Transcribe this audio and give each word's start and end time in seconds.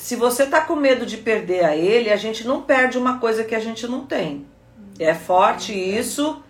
se 0.00 0.16
você 0.16 0.46
tá 0.46 0.62
com 0.62 0.74
medo 0.74 1.04
de 1.04 1.18
perder 1.18 1.62
a 1.62 1.76
ele, 1.76 2.08
a 2.08 2.16
gente 2.16 2.46
não 2.46 2.62
perde 2.62 2.96
uma 2.96 3.18
coisa 3.18 3.44
que 3.44 3.54
a 3.54 3.60
gente 3.60 3.86
não 3.86 4.06
tem. 4.06 4.46
É 4.98 5.12
forte 5.12 5.74
isso, 5.74 6.42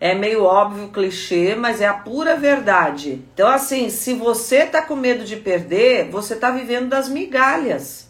é 0.00 0.14
meio 0.14 0.42
óbvio, 0.42 0.88
clichê, 0.88 1.54
mas 1.54 1.82
é 1.82 1.86
a 1.86 1.92
pura 1.92 2.34
verdade. 2.34 3.22
Então, 3.34 3.46
assim, 3.46 3.90
se 3.90 4.14
você 4.14 4.64
tá 4.64 4.80
com 4.80 4.96
medo 4.96 5.22
de 5.22 5.36
perder, 5.36 6.08
você 6.08 6.34
tá 6.34 6.50
vivendo 6.50 6.88
das 6.88 7.06
migalhas. 7.06 8.08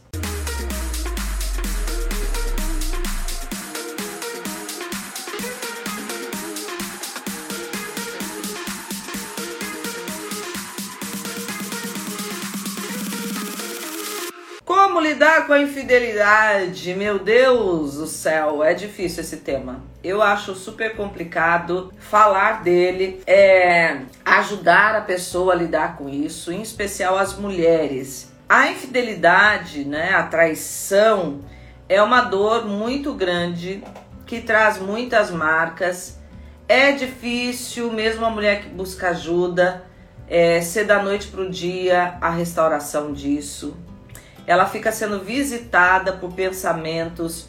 Com 15.45 15.53
a 15.53 15.61
infidelidade? 15.61 16.95
Meu 16.95 17.19
Deus 17.19 17.95
do 17.95 18.07
céu, 18.07 18.63
é 18.65 18.73
difícil 18.73 19.23
esse 19.23 19.39
tema. 19.39 19.83
Eu 20.03 20.23
acho 20.23 20.55
super 20.55 20.97
complicado 20.97 21.93
falar 21.99 22.63
dele, 22.63 23.23
é, 23.27 24.01
ajudar 24.25 24.95
a 24.95 25.01
pessoa 25.03 25.53
a 25.53 25.57
lidar 25.57 25.97
com 25.97 26.09
isso, 26.09 26.51
em 26.51 26.63
especial 26.63 27.19
as 27.19 27.37
mulheres. 27.37 28.33
A 28.49 28.69
infidelidade, 28.69 29.85
né, 29.85 30.15
a 30.15 30.23
traição, 30.23 31.41
é 31.89 32.03
uma 32.03 32.23
dor 32.23 32.67
muito 32.67 33.13
grande 33.13 33.83
que 34.27 34.41
traz 34.41 34.79
muitas 34.79 35.31
marcas. 35.31 36.19
É 36.67 36.93
difícil, 36.93 37.93
mesmo 37.93 38.25
a 38.25 38.31
mulher 38.31 38.63
que 38.63 38.69
busca 38.69 39.11
ajuda, 39.11 39.85
é, 40.27 40.63
ser 40.63 40.85
da 40.85 41.03
noite 41.03 41.29
para 41.29 41.43
o 41.43 41.51
dia 41.51 42.17
a 42.21 42.31
restauração 42.31 43.13
disso 43.13 43.77
ela 44.47 44.67
fica 44.67 44.93
sendo 44.93 45.21
visitada 45.21 46.13
por 46.13 46.33
pensamentos 46.33 47.49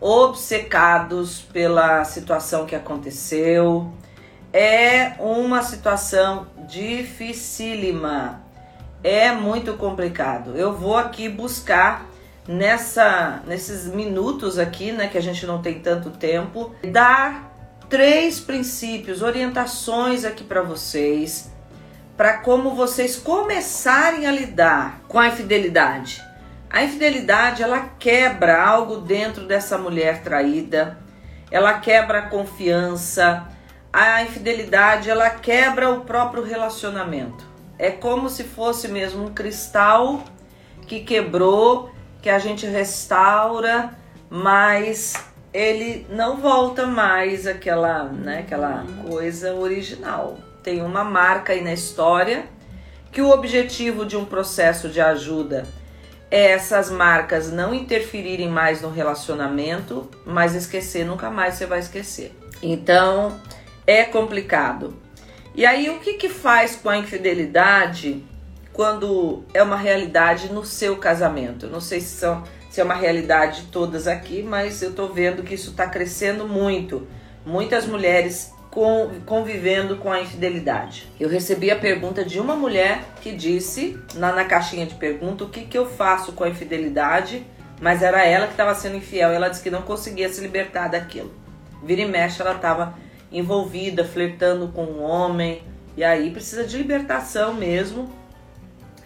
obcecados 0.00 1.40
pela 1.40 2.04
situação 2.04 2.66
que 2.66 2.74
aconteceu. 2.74 3.92
É 4.52 5.14
uma 5.18 5.62
situação 5.62 6.46
dificílima. 6.68 8.42
É 9.02 9.32
muito 9.32 9.74
complicado. 9.74 10.56
Eu 10.56 10.72
vou 10.72 10.96
aqui 10.96 11.28
buscar 11.28 12.06
nessa 12.48 13.42
nesses 13.46 13.86
minutos 13.86 14.58
aqui, 14.58 14.92
né, 14.92 15.08
que 15.08 15.18
a 15.18 15.22
gente 15.22 15.46
não 15.46 15.60
tem 15.60 15.80
tanto 15.80 16.10
tempo, 16.10 16.74
dar 16.90 17.52
três 17.88 18.40
princípios, 18.40 19.22
orientações 19.22 20.24
aqui 20.24 20.44
para 20.44 20.62
vocês, 20.62 21.50
para 22.16 22.38
como 22.38 22.74
vocês 22.74 23.16
começarem 23.16 24.26
a 24.26 24.32
lidar 24.32 25.02
com 25.08 25.18
a 25.18 25.28
infidelidade. 25.28 26.25
A 26.76 26.84
infidelidade 26.84 27.62
ela 27.62 27.88
quebra 27.98 28.62
algo 28.62 28.98
dentro 28.98 29.46
dessa 29.46 29.78
mulher 29.78 30.22
traída, 30.22 30.98
ela 31.50 31.78
quebra 31.78 32.18
a 32.18 32.28
confiança. 32.28 33.48
A 33.90 34.22
infidelidade 34.22 35.08
ela 35.08 35.30
quebra 35.30 35.90
o 35.90 36.02
próprio 36.02 36.44
relacionamento. 36.44 37.46
É 37.78 37.90
como 37.90 38.28
se 38.28 38.44
fosse 38.44 38.88
mesmo 38.88 39.24
um 39.24 39.32
cristal 39.32 40.22
que 40.86 41.00
quebrou, 41.00 41.90
que 42.20 42.28
a 42.28 42.38
gente 42.38 42.66
restaura, 42.66 43.94
mas 44.28 45.14
ele 45.54 46.06
não 46.10 46.36
volta 46.36 46.84
mais 46.84 47.46
aquela, 47.46 48.04
né, 48.04 48.40
aquela 48.40 48.84
coisa 49.08 49.54
original. 49.54 50.36
Tem 50.62 50.82
uma 50.82 51.02
marca 51.02 51.54
aí 51.54 51.64
na 51.64 51.72
história 51.72 52.44
que 53.10 53.22
o 53.22 53.30
objetivo 53.30 54.04
de 54.04 54.14
um 54.14 54.26
processo 54.26 54.90
de 54.90 55.00
ajuda 55.00 55.66
essas 56.30 56.90
marcas 56.90 57.50
não 57.52 57.72
interferirem 57.74 58.48
mais 58.48 58.82
no 58.82 58.90
relacionamento, 58.90 60.10
mas 60.24 60.54
esquecer 60.54 61.04
nunca 61.04 61.30
mais 61.30 61.54
você 61.54 61.66
vai 61.66 61.78
esquecer. 61.78 62.36
Então 62.62 63.40
é 63.86 64.04
complicado. 64.04 64.96
E 65.54 65.64
aí 65.64 65.88
o 65.88 66.00
que 66.00 66.14
que 66.14 66.28
faz 66.28 66.76
com 66.76 66.88
a 66.88 66.98
infidelidade 66.98 68.22
quando 68.72 69.44
é 69.54 69.62
uma 69.62 69.76
realidade 69.76 70.52
no 70.52 70.64
seu 70.64 70.96
casamento? 70.96 71.66
não 71.66 71.80
sei 71.80 72.00
se 72.00 72.18
são 72.18 72.42
se 72.76 72.80
é 72.82 72.84
uma 72.84 72.94
realidade 72.94 73.62
de 73.62 73.68
todas 73.68 74.06
aqui, 74.06 74.42
mas 74.42 74.82
eu 74.82 74.92
tô 74.92 75.08
vendo 75.08 75.42
que 75.42 75.54
isso 75.54 75.70
está 75.70 75.86
crescendo 75.86 76.46
muito. 76.46 77.08
Muitas 77.42 77.86
mulheres 77.86 78.52
convivendo 79.24 79.96
com 79.96 80.12
a 80.12 80.20
infidelidade. 80.20 81.08
Eu 81.18 81.30
recebi 81.30 81.70
a 81.70 81.76
pergunta 81.76 82.22
de 82.22 82.38
uma 82.38 82.54
mulher 82.54 83.02
que 83.22 83.32
disse 83.32 83.98
na, 84.14 84.32
na 84.32 84.44
caixinha 84.44 84.84
de 84.84 84.94
pergunta 84.94 85.44
o 85.44 85.48
que, 85.48 85.62
que 85.62 85.78
eu 85.78 85.86
faço 85.86 86.32
com 86.32 86.44
a 86.44 86.48
infidelidade, 86.48 87.46
mas 87.80 88.02
era 88.02 88.22
ela 88.24 88.46
que 88.46 88.52
estava 88.52 88.74
sendo 88.74 88.96
infiel. 88.96 89.30
Ela 89.30 89.48
disse 89.48 89.62
que 89.62 89.70
não 89.70 89.80
conseguia 89.80 90.28
se 90.28 90.42
libertar 90.42 90.88
daquilo. 90.88 91.32
Vira 91.82 92.02
e 92.02 92.06
mexe, 92.06 92.42
ela 92.42 92.54
estava 92.54 92.94
envolvida, 93.32 94.04
flertando 94.04 94.68
com 94.68 94.84
um 94.84 95.02
homem, 95.02 95.62
e 95.96 96.04
aí 96.04 96.30
precisa 96.30 96.64
de 96.64 96.76
libertação 96.76 97.54
mesmo, 97.54 98.10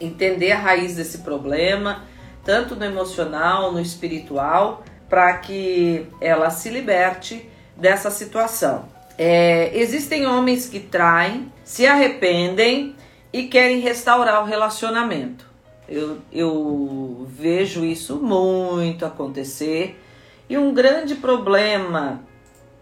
entender 0.00 0.50
a 0.52 0.58
raiz 0.58 0.96
desse 0.96 1.18
problema, 1.18 2.04
tanto 2.44 2.74
no 2.74 2.84
emocional, 2.84 3.72
no 3.72 3.80
espiritual, 3.80 4.82
para 5.08 5.32
que 5.38 6.06
ela 6.20 6.50
se 6.50 6.70
liberte 6.70 7.48
dessa 7.76 8.10
situação. 8.10 8.99
É, 9.22 9.76
existem 9.78 10.24
homens 10.24 10.66
que 10.66 10.80
traem, 10.80 11.52
se 11.62 11.86
arrependem 11.86 12.96
e 13.30 13.48
querem 13.48 13.78
restaurar 13.78 14.42
o 14.42 14.46
relacionamento. 14.46 15.44
Eu, 15.86 16.22
eu 16.32 17.26
vejo 17.28 17.84
isso 17.84 18.16
muito 18.16 19.04
acontecer. 19.04 20.02
E 20.48 20.56
um 20.56 20.72
grande 20.72 21.16
problema 21.16 22.22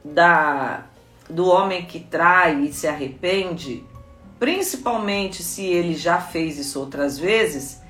da, 0.05 0.85
do 1.29 1.49
homem 1.49 1.85
que 1.87 1.99
trai 1.99 2.67
e 2.67 2.73
se 2.73 2.87
arrepende, 2.87 3.85
principalmente 4.39 5.43
se 5.43 5.65
ele 5.65 5.97
já 5.97 6.21
fez 6.21 6.57
isso 6.57 6.79
outras 6.79 7.19
vezes, 7.19 7.83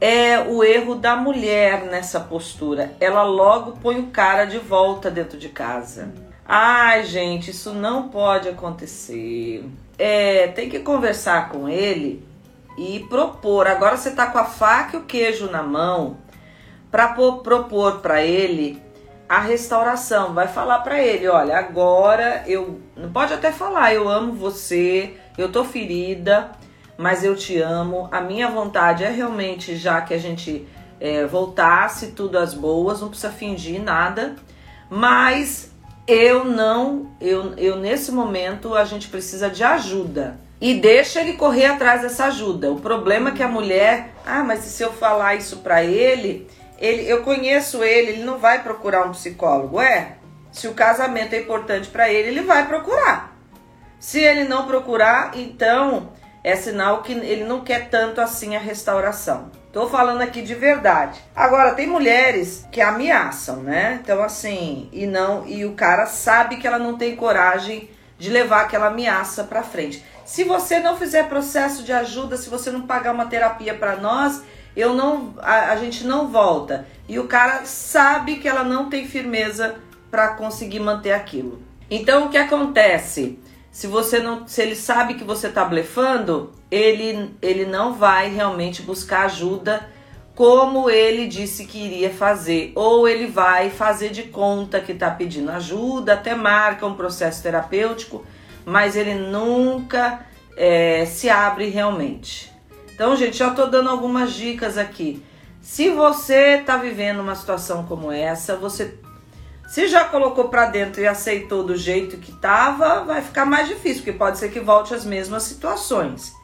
é 0.00 0.40
o 0.40 0.64
erro 0.64 0.96
da 0.96 1.14
mulher 1.14 1.84
nessa 1.84 2.18
postura. 2.18 2.96
Ela 2.98 3.22
logo 3.22 3.78
põe 3.80 4.00
o 4.00 4.08
cara 4.08 4.46
de 4.46 4.58
volta 4.58 5.08
dentro 5.08 5.38
de 5.38 5.48
casa. 5.48 6.12
Ai, 6.50 7.04
gente, 7.04 7.50
isso 7.50 7.74
não 7.74 8.08
pode 8.08 8.48
acontecer. 8.48 9.68
É, 9.98 10.46
tem 10.46 10.70
que 10.70 10.78
conversar 10.78 11.50
com 11.50 11.68
ele 11.68 12.26
e 12.78 13.00
propor. 13.00 13.66
Agora 13.66 13.98
você 13.98 14.12
tá 14.12 14.28
com 14.28 14.38
a 14.38 14.46
faca 14.46 14.96
e 14.96 15.00
o 15.00 15.04
queijo 15.04 15.50
na 15.50 15.62
mão 15.62 16.16
para 16.90 17.08
propor 17.08 17.98
para 17.98 18.22
ele 18.22 18.82
a 19.28 19.40
restauração. 19.40 20.32
Vai 20.32 20.48
falar 20.48 20.78
para 20.78 20.98
ele, 20.98 21.28
olha, 21.28 21.58
agora 21.58 22.42
eu 22.46 22.80
não 22.96 23.12
pode 23.12 23.34
até 23.34 23.52
falar, 23.52 23.92
eu 23.92 24.08
amo 24.08 24.32
você, 24.32 25.18
eu 25.36 25.52
tô 25.52 25.64
ferida, 25.64 26.52
mas 26.96 27.22
eu 27.22 27.36
te 27.36 27.58
amo. 27.58 28.08
A 28.10 28.22
minha 28.22 28.48
vontade 28.48 29.04
é 29.04 29.10
realmente 29.10 29.76
já 29.76 30.00
que 30.00 30.14
a 30.14 30.18
gente 30.18 30.66
é, 30.98 31.26
voltasse 31.26 32.12
tudo 32.12 32.38
às 32.38 32.54
boas, 32.54 33.02
não 33.02 33.10
precisa 33.10 33.30
fingir 33.30 33.82
nada, 33.82 34.34
mas 34.88 35.76
eu 36.08 36.42
não, 36.42 37.10
eu, 37.20 37.52
eu 37.58 37.76
nesse 37.76 38.10
momento 38.10 38.74
a 38.74 38.84
gente 38.84 39.08
precisa 39.08 39.50
de 39.50 39.62
ajuda. 39.62 40.40
E 40.58 40.74
deixa 40.74 41.20
ele 41.20 41.34
correr 41.34 41.66
atrás 41.66 42.00
dessa 42.00 42.24
ajuda. 42.24 42.72
O 42.72 42.80
problema 42.80 43.28
é 43.28 43.32
que 43.32 43.42
a 43.42 43.48
mulher, 43.48 44.14
ah, 44.26 44.42
mas 44.42 44.60
se 44.60 44.82
eu 44.82 44.92
falar 44.92 45.36
isso 45.36 45.58
para 45.58 45.84
ele, 45.84 46.48
ele, 46.78 47.08
eu 47.08 47.22
conheço 47.22 47.84
ele, 47.84 48.12
ele 48.12 48.24
não 48.24 48.38
vai 48.38 48.62
procurar 48.62 49.06
um 49.06 49.12
psicólogo. 49.12 49.80
É, 49.80 50.16
se 50.50 50.66
o 50.66 50.74
casamento 50.74 51.34
é 51.34 51.40
importante 51.40 51.88
para 51.90 52.10
ele, 52.10 52.28
ele 52.28 52.42
vai 52.42 52.66
procurar. 52.66 53.36
Se 54.00 54.18
ele 54.18 54.44
não 54.44 54.66
procurar, 54.66 55.32
então 55.36 56.12
é 56.42 56.56
sinal 56.56 57.02
que 57.02 57.12
ele 57.12 57.44
não 57.44 57.60
quer 57.60 57.90
tanto 57.90 58.20
assim 58.20 58.56
a 58.56 58.60
restauração. 58.60 59.50
Tô 59.72 59.88
falando 59.88 60.22
aqui 60.22 60.40
de 60.40 60.54
verdade. 60.54 61.20
Agora 61.36 61.74
tem 61.74 61.86
mulheres 61.86 62.66
que 62.72 62.80
ameaçam, 62.80 63.56
né? 63.56 64.00
Então 64.02 64.22
assim, 64.22 64.88
e 64.92 65.06
não 65.06 65.46
e 65.46 65.64
o 65.64 65.74
cara 65.74 66.06
sabe 66.06 66.56
que 66.56 66.66
ela 66.66 66.78
não 66.78 66.96
tem 66.96 67.14
coragem 67.14 67.90
de 68.18 68.30
levar 68.30 68.62
aquela 68.62 68.86
ameaça 68.86 69.44
para 69.44 69.62
frente. 69.62 70.04
Se 70.24 70.42
você 70.44 70.80
não 70.80 70.96
fizer 70.96 71.28
processo 71.28 71.82
de 71.82 71.92
ajuda, 71.92 72.36
se 72.36 72.50
você 72.50 72.70
não 72.70 72.82
pagar 72.82 73.14
uma 73.14 73.26
terapia 73.26 73.74
para 73.74 73.96
nós, 73.96 74.42
eu 74.74 74.94
não 74.94 75.34
a, 75.38 75.72
a, 75.72 75.76
gente 75.76 76.04
não 76.04 76.28
volta. 76.28 76.86
E 77.08 77.18
o 77.18 77.26
cara 77.26 77.64
sabe 77.64 78.36
que 78.36 78.48
ela 78.48 78.64
não 78.64 78.88
tem 78.88 79.06
firmeza 79.06 79.76
para 80.10 80.28
conseguir 80.28 80.80
manter 80.80 81.12
aquilo. 81.12 81.62
Então 81.90 82.26
o 82.26 82.28
que 82.30 82.38
acontece? 82.38 83.38
Se 83.70 83.86
você 83.86 84.18
não, 84.18 84.46
se 84.46 84.62
ele 84.62 84.74
sabe 84.74 85.14
que 85.14 85.24
você 85.24 85.48
está 85.48 85.64
blefando, 85.64 86.52
ele, 86.70 87.34
ele 87.40 87.64
não 87.64 87.94
vai 87.94 88.30
realmente 88.30 88.82
buscar 88.82 89.24
ajuda 89.26 89.88
como 90.34 90.88
ele 90.88 91.26
disse 91.26 91.64
que 91.64 91.78
iria 91.78 92.10
fazer, 92.10 92.70
ou 92.76 93.08
ele 93.08 93.26
vai 93.26 93.70
fazer 93.70 94.10
de 94.10 94.22
conta 94.22 94.78
que 94.78 94.92
está 94.92 95.10
pedindo 95.10 95.50
ajuda, 95.50 96.12
até 96.12 96.32
marca 96.32 96.86
um 96.86 96.94
processo 96.94 97.42
terapêutico, 97.42 98.24
mas 98.64 98.94
ele 98.94 99.14
nunca 99.14 100.24
é, 100.56 101.04
se 101.06 101.28
abre 101.28 101.68
realmente. 101.70 102.52
Então, 102.94 103.16
gente, 103.16 103.36
já 103.36 103.48
estou 103.48 103.68
dando 103.68 103.90
algumas 103.90 104.32
dicas 104.32 104.78
aqui. 104.78 105.20
Se 105.60 105.90
você 105.90 106.58
está 106.60 106.76
vivendo 106.76 107.18
uma 107.18 107.34
situação 107.34 107.84
como 107.84 108.12
essa, 108.12 108.54
você 108.54 108.96
se 109.68 109.88
já 109.88 110.04
colocou 110.04 110.48
para 110.48 110.66
dentro 110.66 111.00
e 111.00 111.06
aceitou 111.06 111.64
do 111.64 111.76
jeito 111.76 112.16
que 112.16 112.30
estava, 112.30 113.04
vai 113.04 113.22
ficar 113.22 113.44
mais 113.44 113.66
difícil, 113.66 114.04
porque 114.04 114.16
pode 114.16 114.38
ser 114.38 114.50
que 114.50 114.60
volte 114.60 114.94
às 114.94 115.04
mesmas 115.04 115.42
situações. 115.42 116.37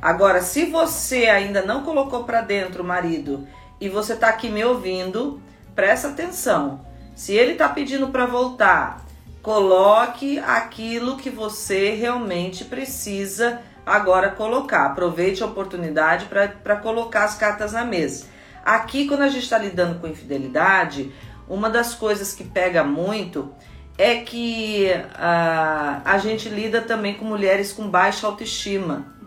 Agora, 0.00 0.40
se 0.42 0.66
você 0.66 1.26
ainda 1.26 1.62
não 1.62 1.82
colocou 1.82 2.24
para 2.24 2.40
dentro 2.40 2.82
o 2.82 2.86
marido 2.86 3.46
e 3.80 3.88
você 3.88 4.12
está 4.12 4.28
aqui 4.28 4.48
me 4.48 4.64
ouvindo, 4.64 5.42
presta 5.74 6.08
atenção. 6.08 6.86
Se 7.14 7.32
ele 7.32 7.52
está 7.52 7.68
pedindo 7.68 8.08
para 8.08 8.26
voltar, 8.26 9.04
coloque 9.42 10.38
aquilo 10.38 11.16
que 11.16 11.30
você 11.30 11.90
realmente 11.90 12.64
precisa 12.64 13.60
agora 13.84 14.30
colocar. 14.30 14.86
Aproveite 14.86 15.42
a 15.42 15.46
oportunidade 15.46 16.26
para 16.26 16.76
colocar 16.76 17.24
as 17.24 17.34
cartas 17.36 17.72
na 17.72 17.84
mesa. 17.84 18.26
Aqui, 18.64 19.08
quando 19.08 19.22
a 19.22 19.28
gente 19.28 19.44
está 19.44 19.58
lidando 19.58 19.98
com 19.98 20.06
infidelidade, 20.06 21.12
uma 21.48 21.70
das 21.70 21.94
coisas 21.94 22.34
que 22.34 22.44
pega 22.44 22.84
muito 22.84 23.52
é 23.96 24.16
que 24.16 24.92
uh, 24.92 26.02
a 26.04 26.18
gente 26.22 26.48
lida 26.48 26.80
também 26.80 27.14
com 27.14 27.24
mulheres 27.24 27.72
com 27.72 27.88
baixa 27.88 28.26
autoestima, 28.26 29.17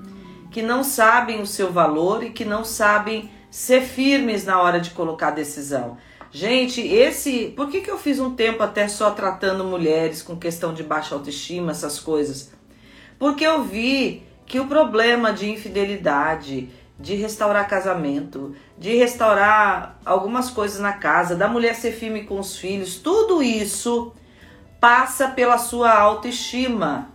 que 0.51 0.61
não 0.61 0.83
sabem 0.83 1.41
o 1.41 1.47
seu 1.47 1.71
valor 1.71 2.23
e 2.23 2.29
que 2.29 2.45
não 2.45 2.63
sabem 2.63 3.31
ser 3.49 3.81
firmes 3.81 4.45
na 4.45 4.61
hora 4.61 4.79
de 4.79 4.91
colocar 4.91 5.29
a 5.29 5.31
decisão. 5.31 5.97
Gente, 6.31 6.81
esse. 6.81 7.53
Por 7.55 7.69
que, 7.69 7.81
que 7.81 7.91
eu 7.91 7.97
fiz 7.97 8.19
um 8.19 8.35
tempo 8.35 8.61
até 8.61 8.87
só 8.87 9.11
tratando 9.11 9.63
mulheres 9.63 10.21
com 10.21 10.35
questão 10.37 10.73
de 10.73 10.83
baixa 10.83 11.15
autoestima, 11.15 11.71
essas 11.71 11.99
coisas? 11.99 12.53
Porque 13.17 13.45
eu 13.45 13.63
vi 13.63 14.23
que 14.45 14.59
o 14.59 14.67
problema 14.67 15.33
de 15.33 15.49
infidelidade, 15.49 16.69
de 16.97 17.15
restaurar 17.15 17.67
casamento, 17.67 18.55
de 18.77 18.95
restaurar 18.95 19.99
algumas 20.05 20.49
coisas 20.49 20.79
na 20.79 20.93
casa, 20.93 21.35
da 21.35 21.47
mulher 21.47 21.75
ser 21.75 21.91
firme 21.91 22.23
com 22.23 22.39
os 22.39 22.57
filhos, 22.57 22.97
tudo 22.97 23.43
isso 23.43 24.13
passa 24.79 25.27
pela 25.27 25.57
sua 25.57 25.91
autoestima. 25.91 27.10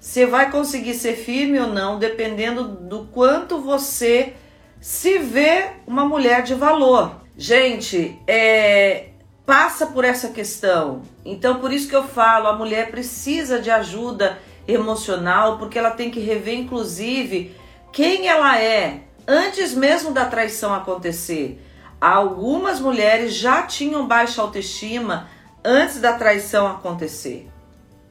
Você 0.00 0.24
vai 0.24 0.50
conseguir 0.50 0.94
ser 0.94 1.14
firme 1.14 1.60
ou 1.60 1.66
não, 1.66 1.98
dependendo 1.98 2.64
do 2.64 3.04
quanto 3.12 3.60
você 3.60 4.32
se 4.80 5.18
vê 5.18 5.72
uma 5.86 6.06
mulher 6.06 6.42
de 6.42 6.54
valor. 6.54 7.20
Gente, 7.36 8.18
é, 8.26 9.10
passa 9.44 9.88
por 9.88 10.02
essa 10.02 10.28
questão. 10.28 11.02
Então, 11.22 11.60
por 11.60 11.70
isso 11.70 11.86
que 11.86 11.94
eu 11.94 12.04
falo, 12.04 12.48
a 12.48 12.56
mulher 12.56 12.90
precisa 12.90 13.60
de 13.60 13.70
ajuda 13.70 14.38
emocional, 14.66 15.58
porque 15.58 15.78
ela 15.78 15.90
tem 15.90 16.10
que 16.10 16.20
rever, 16.20 16.58
inclusive, 16.58 17.54
quem 17.92 18.26
ela 18.26 18.58
é, 18.58 19.02
antes 19.28 19.74
mesmo 19.74 20.12
da 20.12 20.24
traição 20.24 20.72
acontecer. 20.72 21.62
Algumas 22.00 22.80
mulheres 22.80 23.34
já 23.34 23.64
tinham 23.64 24.08
baixa 24.08 24.40
autoestima 24.40 25.28
antes 25.62 26.00
da 26.00 26.14
traição 26.14 26.66
acontecer. 26.66 27.49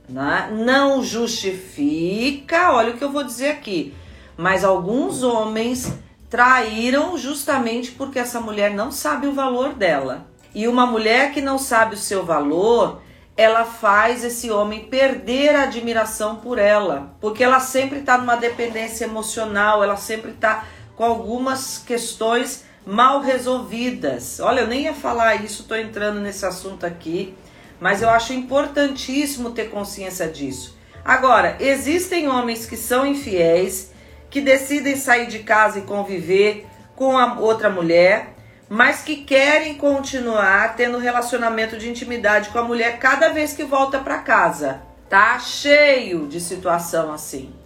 Né? 0.10 0.50
Não 0.52 1.04
justifica, 1.04 2.72
olha 2.74 2.94
o 2.94 2.98
que 2.98 3.04
eu 3.04 3.12
vou 3.12 3.24
dizer 3.24 3.52
aqui, 3.52 3.94
mas 4.36 4.64
alguns 4.64 5.22
homens 5.22 5.94
traíram 6.30 7.18
justamente 7.18 7.92
porque 7.92 8.18
essa 8.18 8.42
mulher 8.42 8.74
não 8.74 8.92
sabe 8.92 9.28
o 9.28 9.34
valor 9.34 9.74
dela. 9.74 10.26
E 10.54 10.68
uma 10.68 10.86
mulher 10.86 11.32
que 11.32 11.42
não 11.42 11.60
sabe 11.60 11.94
o 11.94 11.98
seu 11.98 12.26
valor, 12.26 13.02
ela 13.38 13.66
faz 13.66 14.24
esse 14.24 14.50
homem 14.50 14.86
perder 14.86 15.56
a 15.56 15.64
admiração 15.64 16.38
por 16.38 16.58
ela, 16.58 17.16
porque 17.22 17.44
ela 17.44 17.60
sempre 17.60 18.00
está 18.00 18.18
numa 18.18 18.36
dependência 18.36 19.06
emocional, 19.06 19.84
ela 19.84 19.96
sempre 19.96 20.32
está 20.32 20.66
com 20.96 21.04
algumas 21.04 21.78
questões 21.78 22.66
mal 22.86 23.22
resolvidas. 23.22 24.40
Olha, 24.40 24.62
eu 24.62 24.68
nem 24.68 24.84
ia 24.84 24.94
falar 24.94 25.36
isso, 25.36 25.62
estou 25.62 25.78
entrando 25.78 26.20
nesse 26.20 26.46
assunto 26.46 26.86
aqui, 26.86 27.36
mas 27.80 28.02
eu 28.02 28.10
acho 28.10 28.34
importantíssimo 28.34 29.52
ter 29.52 29.70
consciência 29.70 30.28
disso. 30.28 30.78
Agora, 31.04 31.56
existem 31.60 32.28
homens 32.28 32.66
que 32.66 32.76
são 32.76 33.06
infiéis, 33.06 33.92
que 34.30 34.42
decidem 34.42 34.96
sair 34.96 35.28
de 35.28 35.40
casa 35.40 35.80
e 35.80 35.84
conviver 35.84 36.68
com 36.96 37.18
a 37.18 37.40
outra 37.40 37.70
mulher, 37.70 38.36
mas 38.68 39.02
que 39.02 39.18
querem 39.18 39.76
continuar 39.76 40.76
tendo 40.76 40.98
relacionamento 40.98 41.78
de 41.78 41.90
intimidade 41.90 42.50
com 42.50 42.60
a 42.60 42.64
mulher 42.64 43.00
cada 43.00 43.30
vez 43.30 43.54
que 43.54 43.64
volta 43.64 44.00
para 44.00 44.20
casa. 44.20 44.81
Tá 45.10 45.40
cheio 45.40 46.28
de 46.28 46.40
situação 46.40 47.12
assim 47.12 47.60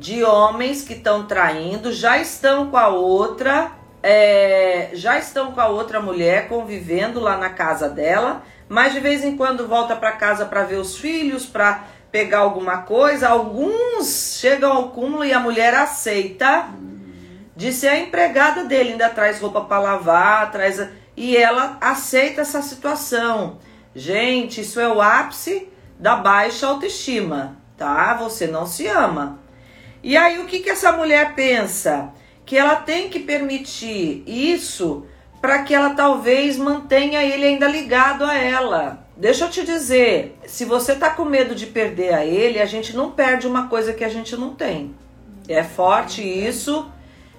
de 0.00 0.24
homens 0.24 0.82
que 0.82 0.94
estão 0.94 1.26
traindo, 1.26 1.92
já 1.92 2.16
estão 2.16 2.70
com 2.70 2.76
a 2.78 2.88
outra, 2.88 3.70
é, 4.02 4.90
já 4.92 5.18
estão 5.18 5.52
com 5.52 5.60
a 5.60 5.68
outra 5.68 6.00
mulher 6.00 6.48
convivendo 6.48 7.20
lá 7.20 7.36
na 7.36 7.50
casa 7.50 7.88
dela, 7.88 8.42
mas 8.68 8.92
de 8.92 9.00
vez 9.00 9.24
em 9.24 9.36
quando 9.36 9.68
volta 9.68 9.96
para 9.96 10.12
casa 10.12 10.46
para 10.46 10.64
ver 10.64 10.76
os 10.76 10.96
filhos, 10.96 11.44
para 11.44 11.84
pegar 12.10 12.38
alguma 12.38 12.78
coisa. 12.78 13.28
Alguns 13.28 14.38
chegam 14.40 14.72
ao 14.72 14.88
cúmulo 14.90 15.24
e 15.24 15.32
a 15.32 15.40
mulher 15.40 15.74
aceita 15.74 16.68
de 17.54 17.72
ser 17.72 17.88
a 17.88 17.98
empregada 17.98 18.64
dele, 18.64 18.92
ainda 18.92 19.10
traz 19.10 19.40
roupa 19.40 19.60
para 19.62 19.80
lavar, 19.80 20.50
traz 20.50 20.80
e 21.16 21.36
ela 21.36 21.76
aceita 21.80 22.40
essa 22.40 22.62
situação. 22.62 23.58
Gente, 23.94 24.62
isso 24.62 24.80
é 24.80 24.88
o 24.88 25.02
ápice 25.02 25.68
da 25.98 26.16
baixa 26.16 26.66
autoestima, 26.66 27.56
tá? 27.76 28.14
Você 28.14 28.46
não 28.46 28.66
se 28.66 28.86
ama. 28.86 29.38
E 30.02 30.16
aí 30.16 30.38
o 30.38 30.46
que, 30.46 30.60
que 30.60 30.70
essa 30.70 30.92
mulher 30.92 31.34
pensa? 31.34 32.14
Que 32.50 32.58
ela 32.58 32.74
tem 32.74 33.08
que 33.08 33.20
permitir 33.20 34.24
isso 34.26 35.06
para 35.40 35.62
que 35.62 35.72
ela 35.72 35.90
talvez 35.90 36.56
mantenha 36.56 37.22
ele 37.22 37.46
ainda 37.46 37.68
ligado 37.68 38.24
a 38.24 38.36
ela. 38.36 39.06
Deixa 39.16 39.44
eu 39.44 39.48
te 39.48 39.62
dizer, 39.64 40.36
se 40.46 40.64
você 40.64 40.96
tá 40.96 41.10
com 41.10 41.24
medo 41.24 41.54
de 41.54 41.66
perder 41.66 42.12
a 42.12 42.26
ele, 42.26 42.58
a 42.58 42.66
gente 42.66 42.96
não 42.96 43.12
perde 43.12 43.46
uma 43.46 43.68
coisa 43.68 43.92
que 43.92 44.02
a 44.02 44.08
gente 44.08 44.36
não 44.36 44.52
tem. 44.52 44.92
É 45.46 45.62
forte 45.62 46.22
isso, 46.22 46.90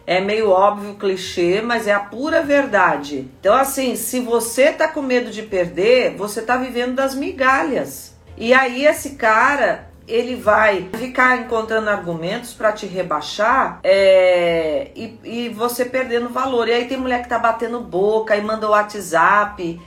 é 0.07 0.21
meio 0.21 0.49
óbvio, 0.49 0.95
clichê, 0.95 1.61
mas 1.61 1.87
é 1.87 1.93
a 1.93 1.99
pura 1.99 2.41
verdade. 2.41 3.29
Então, 3.41 3.53
assim, 3.53 3.97
se 3.97 4.21
você 4.21 4.71
tá 4.71 4.87
com 4.87 5.01
medo 5.01 5.29
de 5.29 5.41
perder, 5.41 6.15
você 6.15 6.41
tá 6.41 6.55
vivendo 6.55 6.95
das 6.95 7.13
migalhas. 7.13 8.15
E 8.37 8.53
aí, 8.53 8.85
esse 8.85 9.15
cara, 9.15 9.90
ele 10.07 10.35
vai 10.35 10.89
ficar 10.93 11.37
encontrando 11.37 11.89
argumentos 11.89 12.53
para 12.53 12.71
te 12.71 12.85
rebaixar 12.85 13.79
é, 13.83 14.91
e, 14.95 15.19
e 15.23 15.49
você 15.49 15.85
perdendo 15.85 16.29
valor. 16.29 16.67
E 16.67 16.73
aí 16.73 16.87
tem 16.87 16.97
mulher 16.97 17.21
que 17.21 17.29
tá 17.29 17.39
batendo 17.39 17.79
boca 17.79 18.35
e 18.35 18.41
manda 18.41 18.67
o 18.67 18.71
WhatsApp, 18.71 19.79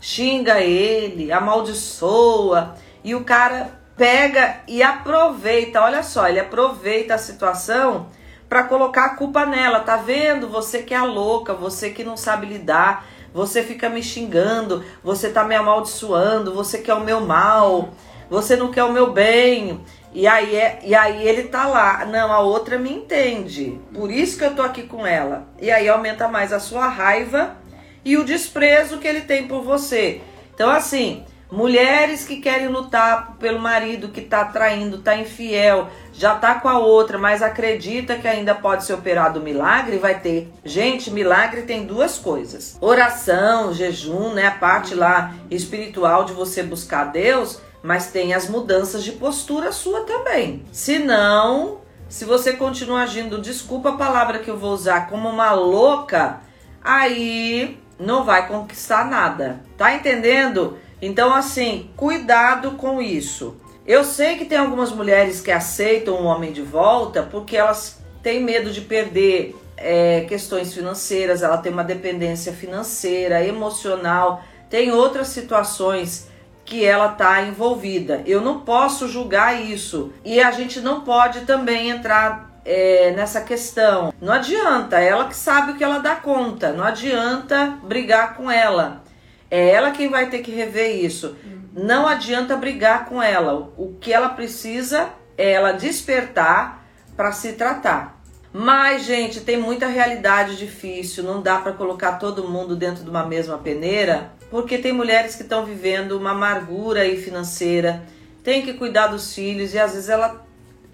xinga 0.00 0.60
ele, 0.60 1.32
amaldiçoa, 1.32 2.74
e 3.02 3.14
o 3.14 3.24
cara 3.24 3.80
pega 3.96 4.60
e 4.66 4.82
aproveita, 4.82 5.80
olha 5.80 6.02
só, 6.02 6.28
ele 6.28 6.40
aproveita 6.40 7.14
a 7.14 7.18
situação 7.18 8.08
para 8.48 8.64
colocar 8.64 9.06
a 9.06 9.16
culpa 9.16 9.46
nela. 9.46 9.80
Tá 9.80 9.96
vendo? 9.96 10.48
Você 10.48 10.82
que 10.82 10.94
é 10.94 11.00
louca, 11.00 11.54
você 11.54 11.90
que 11.90 12.04
não 12.04 12.16
sabe 12.16 12.46
lidar, 12.46 13.06
você 13.32 13.62
fica 13.62 13.88
me 13.88 14.02
xingando, 14.02 14.84
você 15.02 15.30
tá 15.30 15.42
me 15.44 15.54
amaldiçoando, 15.54 16.54
você 16.54 16.78
quer 16.78 16.94
o 16.94 17.00
meu 17.00 17.20
mal 17.20 17.90
você 18.32 18.56
não 18.56 18.70
quer 18.70 18.84
o 18.84 18.92
meu 18.92 19.12
bem. 19.12 19.78
E 20.14 20.26
aí, 20.26 20.56
é, 20.56 20.78
e 20.82 20.94
aí 20.94 21.28
ele 21.28 21.44
tá 21.44 21.66
lá, 21.66 22.06
não, 22.06 22.32
a 22.32 22.40
outra 22.40 22.78
me 22.78 22.90
entende, 22.90 23.78
por 23.94 24.10
isso 24.10 24.38
que 24.38 24.44
eu 24.44 24.54
tô 24.54 24.62
aqui 24.62 24.82
com 24.82 25.06
ela. 25.06 25.46
E 25.60 25.70
aí 25.70 25.88
aumenta 25.88 26.28
mais 26.28 26.52
a 26.52 26.60
sua 26.60 26.88
raiva 26.88 27.56
e 28.04 28.16
o 28.16 28.24
desprezo 28.24 28.98
que 28.98 29.08
ele 29.08 29.22
tem 29.22 29.46
por 29.46 29.62
você. 29.62 30.20
Então, 30.54 30.70
assim, 30.70 31.24
mulheres 31.50 32.26
que 32.26 32.36
querem 32.36 32.68
lutar 32.68 33.36
pelo 33.38 33.58
marido 33.58 34.08
que 34.08 34.20
tá 34.20 34.44
traindo, 34.44 34.98
tá 34.98 35.16
infiel, 35.16 35.88
já 36.12 36.34
tá 36.34 36.56
com 36.56 36.68
a 36.68 36.78
outra, 36.78 37.16
mas 37.16 37.42
acredita 37.42 38.16
que 38.16 38.28
ainda 38.28 38.54
pode 38.54 38.84
ser 38.84 38.92
operado 38.92 39.40
milagre, 39.40 39.96
vai 39.96 40.20
ter. 40.20 40.52
Gente, 40.62 41.10
milagre 41.10 41.62
tem 41.62 41.86
duas 41.86 42.18
coisas: 42.18 42.76
oração, 42.82 43.72
jejum, 43.72 44.34
né? 44.34 44.46
A 44.46 44.52
parte 44.52 44.94
lá 44.94 45.34
espiritual 45.50 46.24
de 46.24 46.34
você 46.34 46.62
buscar 46.62 47.04
Deus 47.04 47.60
mas 47.82 48.08
tem 48.08 48.32
as 48.32 48.48
mudanças 48.48 49.02
de 49.02 49.12
postura 49.12 49.72
sua 49.72 50.02
também. 50.02 50.64
Se 50.70 50.98
não, 50.98 51.80
se 52.08 52.24
você 52.24 52.52
continuar 52.52 53.02
agindo, 53.02 53.40
desculpa 53.40 53.90
a 53.90 53.96
palavra 53.96 54.38
que 54.38 54.50
eu 54.50 54.58
vou 54.58 54.72
usar, 54.72 55.08
como 55.08 55.28
uma 55.28 55.52
louca, 55.52 56.40
aí 56.82 57.78
não 57.98 58.24
vai 58.24 58.46
conquistar 58.46 59.04
nada. 59.04 59.60
Tá 59.76 59.94
entendendo? 59.94 60.78
Então, 61.00 61.34
assim, 61.34 61.90
cuidado 61.96 62.72
com 62.72 63.02
isso. 63.02 63.56
Eu 63.84 64.04
sei 64.04 64.36
que 64.36 64.44
tem 64.44 64.58
algumas 64.58 64.92
mulheres 64.92 65.40
que 65.40 65.50
aceitam 65.50 66.14
o 66.14 66.24
homem 66.24 66.52
de 66.52 66.62
volta 66.62 67.22
porque 67.22 67.56
elas 67.56 68.00
têm 68.22 68.42
medo 68.42 68.70
de 68.70 68.80
perder 68.82 69.56
é, 69.76 70.20
questões 70.28 70.72
financeiras, 70.72 71.42
ela 71.42 71.58
tem 71.58 71.72
uma 71.72 71.82
dependência 71.82 72.52
financeira, 72.52 73.44
emocional, 73.44 74.44
tem 74.70 74.92
outras 74.92 75.28
situações 75.28 76.28
que 76.64 76.84
ela 76.84 77.12
está 77.12 77.42
envolvida. 77.42 78.22
Eu 78.26 78.40
não 78.40 78.60
posso 78.60 79.08
julgar 79.08 79.60
isso. 79.60 80.12
E 80.24 80.40
a 80.40 80.50
gente 80.50 80.80
não 80.80 81.00
pode 81.00 81.40
também 81.42 81.90
entrar 81.90 82.52
é, 82.64 83.12
nessa 83.12 83.40
questão. 83.40 84.12
Não 84.20 84.32
adianta, 84.32 84.98
ela 84.98 85.26
que 85.26 85.36
sabe 85.36 85.72
o 85.72 85.76
que 85.76 85.84
ela 85.84 85.98
dá 85.98 86.16
conta. 86.16 86.72
Não 86.72 86.84
adianta 86.84 87.78
brigar 87.82 88.34
com 88.34 88.50
ela. 88.50 89.02
É 89.50 89.70
ela 89.70 89.90
quem 89.90 90.08
vai 90.08 90.30
ter 90.30 90.38
que 90.38 90.50
rever 90.50 91.04
isso. 91.04 91.36
Não 91.74 92.06
adianta 92.06 92.56
brigar 92.56 93.06
com 93.06 93.22
ela. 93.22 93.72
O 93.76 93.96
que 94.00 94.12
ela 94.12 94.30
precisa 94.30 95.10
é 95.36 95.52
ela 95.52 95.72
despertar 95.72 96.84
para 97.16 97.32
se 97.32 97.52
tratar. 97.54 98.20
Mas, 98.52 99.04
gente, 99.04 99.40
tem 99.40 99.56
muita 99.56 99.86
realidade 99.86 100.56
difícil. 100.56 101.24
Não 101.24 101.40
dá 101.40 101.58
para 101.58 101.72
colocar 101.72 102.12
todo 102.12 102.48
mundo 102.48 102.76
dentro 102.76 103.02
de 103.02 103.08
uma 103.08 103.24
mesma 103.24 103.56
peneira, 103.56 104.32
porque 104.52 104.76
tem 104.76 104.92
mulheres 104.92 105.34
que 105.34 105.42
estão 105.42 105.64
vivendo 105.64 106.12
uma 106.12 106.32
amargura 106.32 107.00
aí 107.00 107.16
financeira, 107.16 108.02
tem 108.44 108.60
que 108.60 108.74
cuidar 108.74 109.06
dos 109.06 109.34
filhos 109.34 109.72
e 109.72 109.78
às 109.78 109.94
vezes 109.94 110.10
ela 110.10 110.44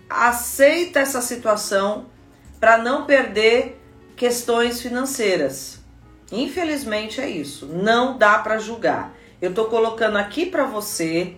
aceita 0.09 1.01
essa 1.01 1.21
situação 1.21 2.07
para 2.61 2.79
não 2.79 3.05
perder 3.05 3.83
questões 4.15 4.81
financeiras. 4.81 5.81
Infelizmente 6.31 7.21
é 7.21 7.29
isso. 7.29 7.67
Não 7.67 8.17
dá 8.17 8.39
para 8.39 8.59
julgar. 8.59 9.13
Eu 9.43 9.51
estou 9.51 9.65
colocando 9.65 10.19
aqui 10.19 10.47
para 10.47 10.65
você, 10.65 11.35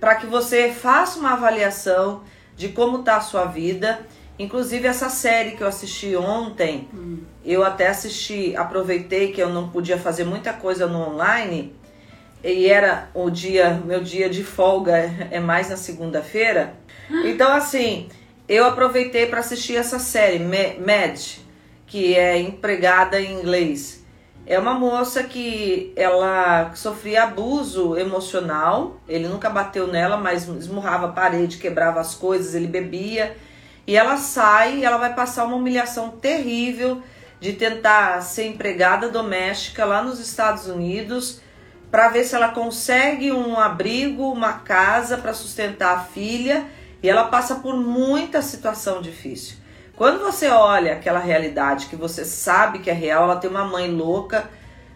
para 0.00 0.14
que 0.14 0.26
você 0.26 0.72
faça 0.72 1.20
uma 1.20 1.34
avaliação 1.34 2.22
de 2.56 2.70
como 2.70 3.00
está 3.00 3.18
a 3.18 3.20
sua 3.20 3.44
vida. 3.44 4.06
Inclusive 4.38 4.88
essa 4.88 5.10
série 5.10 5.50
que 5.50 5.62
eu 5.62 5.68
assisti 5.68 6.16
ontem, 6.16 6.88
hum. 6.94 7.18
Eu 7.52 7.64
até 7.64 7.88
assisti, 7.88 8.54
aproveitei 8.56 9.32
que 9.32 9.40
eu 9.40 9.48
não 9.48 9.68
podia 9.68 9.96
fazer 9.96 10.24
muita 10.24 10.52
coisa 10.52 10.86
no 10.86 10.98
online 10.98 11.74
e 12.44 12.68
era 12.68 13.08
o 13.14 13.30
dia, 13.30 13.80
meu 13.84 14.02
dia 14.02 14.28
de 14.28 14.44
folga 14.44 14.96
é 15.30 15.40
mais 15.40 15.70
na 15.70 15.76
segunda-feira. 15.76 16.74
Então, 17.24 17.50
assim, 17.52 18.08
eu 18.48 18.66
aproveitei 18.66 19.26
para 19.26 19.40
assistir 19.40 19.76
essa 19.76 19.98
série, 19.98 20.38
Mad, 20.38 21.18
que 21.86 22.14
é 22.14 22.38
empregada 22.38 23.20
em 23.20 23.40
inglês. 23.40 24.04
É 24.46 24.58
uma 24.58 24.72
moça 24.74 25.22
que 25.24 25.92
ela 25.96 26.74
sofria 26.74 27.24
abuso 27.24 27.98
emocional. 27.98 28.98
Ele 29.08 29.28
nunca 29.28 29.50
bateu 29.50 29.86
nela, 29.86 30.16
mas 30.16 30.48
esmurrava 30.48 31.06
a 31.06 31.12
parede, 31.12 31.58
quebrava 31.58 32.00
as 32.00 32.14
coisas, 32.14 32.54
ele 32.54 32.66
bebia. 32.66 33.36
E 33.86 33.96
ela 33.96 34.16
sai 34.16 34.78
e 34.78 34.84
ela 34.84 34.96
vai 34.96 35.14
passar 35.14 35.44
uma 35.44 35.56
humilhação 35.56 36.10
terrível 36.10 37.02
de 37.40 37.52
tentar 37.52 38.20
ser 38.22 38.46
empregada 38.46 39.08
doméstica 39.08 39.84
lá 39.84 40.02
nos 40.02 40.18
Estados 40.18 40.66
Unidos 40.66 41.40
para 41.90 42.08
ver 42.08 42.24
se 42.24 42.34
ela 42.34 42.48
consegue 42.48 43.32
um 43.32 43.58
abrigo, 43.58 44.30
uma 44.30 44.54
casa 44.54 45.16
para 45.16 45.32
sustentar 45.32 45.96
a 45.96 46.00
filha 46.00 46.66
e 47.02 47.08
ela 47.08 47.24
passa 47.24 47.56
por 47.56 47.76
muita 47.76 48.42
situação 48.42 49.00
difícil. 49.00 49.56
Quando 49.96 50.20
você 50.20 50.48
olha 50.48 50.92
aquela 50.92 51.18
realidade 51.18 51.86
que 51.86 51.96
você 51.96 52.24
sabe 52.24 52.80
que 52.80 52.90
é 52.90 52.92
real, 52.92 53.24
ela 53.24 53.36
tem 53.36 53.50
uma 53.50 53.64
mãe 53.64 53.90
louca, 53.90 54.48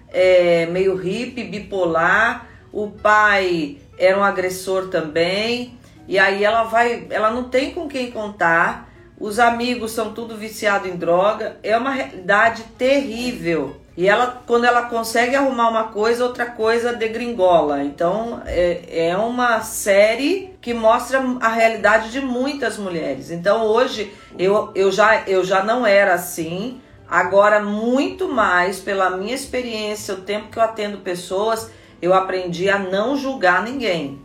é, 0.09 0.67
meio 0.67 0.95
hippie, 0.95 1.45
bipolar, 1.45 2.47
o 2.73 2.89
pai 2.89 3.79
era 3.99 4.19
um 4.19 4.23
agressor 4.23 4.89
também, 4.89 5.79
e 6.07 6.19
aí 6.19 6.45
ela 6.45 6.65
vai, 6.65 7.07
ela 7.11 7.31
não 7.31 7.45
tem 7.45 7.73
com 7.73 7.89
quem 7.89 8.11
contar, 8.11 8.92
os 9.23 9.39
amigos 9.39 9.93
são 9.93 10.13
tudo 10.13 10.37
viciado 10.37 10.89
em 10.89 10.97
droga, 10.97 11.57
é 11.63 11.79
uma 11.79 11.91
realidade 11.91 12.65
terrível. 12.77 13.77
E 13.97 14.09
ela, 14.09 14.43
quando 14.47 14.65
ela 14.65 14.83
consegue 14.87 15.37
arrumar 15.37 15.69
uma 15.69 15.85
coisa, 15.85 16.25
outra 16.25 16.47
coisa 16.47 16.93
degringola. 16.93 17.85
Então 17.85 18.43
é, 18.45 19.11
é 19.11 19.17
uma 19.17 19.61
série 19.61 20.53
que 20.61 20.75
mostra 20.75 21.23
a 21.41 21.49
realidade 21.49 22.11
de 22.11 22.21
muitas 22.21 22.77
mulheres. 22.77 23.31
Então 23.31 23.65
hoje 23.65 24.13
eu, 24.37 24.73
eu, 24.75 24.91
já, 24.91 25.23
eu 25.29 25.45
já 25.45 25.63
não 25.63 25.87
era 25.87 26.15
assim. 26.15 26.81
Agora, 27.09 27.63
muito 27.63 28.27
mais 28.27 28.81
pela 28.81 29.11
minha 29.11 29.35
experiência, 29.35 30.15
o 30.15 30.23
tempo 30.23 30.49
que 30.49 30.59
eu 30.59 30.63
atendo 30.63 30.99
pessoas, 30.99 31.71
eu 32.01 32.13
aprendi 32.13 32.69
a 32.71 32.79
não 32.79 33.17
julgar 33.17 33.63
ninguém. 33.63 34.22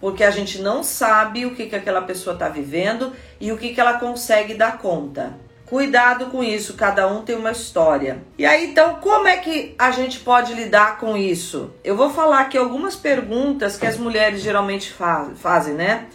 Porque 0.00 0.22
a 0.22 0.30
gente 0.30 0.60
não 0.60 0.82
sabe 0.82 1.44
o 1.44 1.54
que, 1.54 1.66
que 1.66 1.76
aquela 1.76 2.02
pessoa 2.02 2.34
está 2.34 2.48
vivendo 2.48 3.12
e 3.40 3.50
o 3.50 3.58
que, 3.58 3.74
que 3.74 3.80
ela 3.80 3.94
consegue 3.94 4.54
dar 4.54 4.78
conta. 4.78 5.34
Cuidado 5.68 6.26
com 6.26 6.42
isso, 6.42 6.74
cada 6.74 7.06
um 7.06 7.22
tem 7.22 7.36
uma 7.36 7.50
história. 7.50 8.22
E 8.38 8.46
aí, 8.46 8.70
então, 8.70 8.94
como 9.02 9.28
é 9.28 9.36
que 9.36 9.74
a 9.78 9.90
gente 9.90 10.20
pode 10.20 10.54
lidar 10.54 10.98
com 10.98 11.14
isso? 11.14 11.70
Eu 11.84 11.94
vou 11.94 12.08
falar 12.08 12.40
aqui 12.40 12.56
algumas 12.56 12.96
perguntas 12.96 13.76
que 13.76 13.86
as 13.86 13.98
mulheres 13.98 14.40
geralmente 14.40 14.90
fazem, 15.36 15.74
né? 15.74 16.06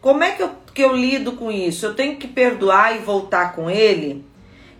Como 0.00 0.24
é 0.24 0.30
que 0.30 0.42
eu, 0.42 0.50
que 0.72 0.82
eu 0.82 0.96
lido 0.96 1.32
com 1.32 1.52
isso? 1.52 1.84
Eu 1.84 1.94
tenho 1.94 2.16
que 2.16 2.26
perdoar 2.26 2.96
e 2.96 3.00
voltar 3.00 3.54
com 3.54 3.68
ele? 3.68 4.24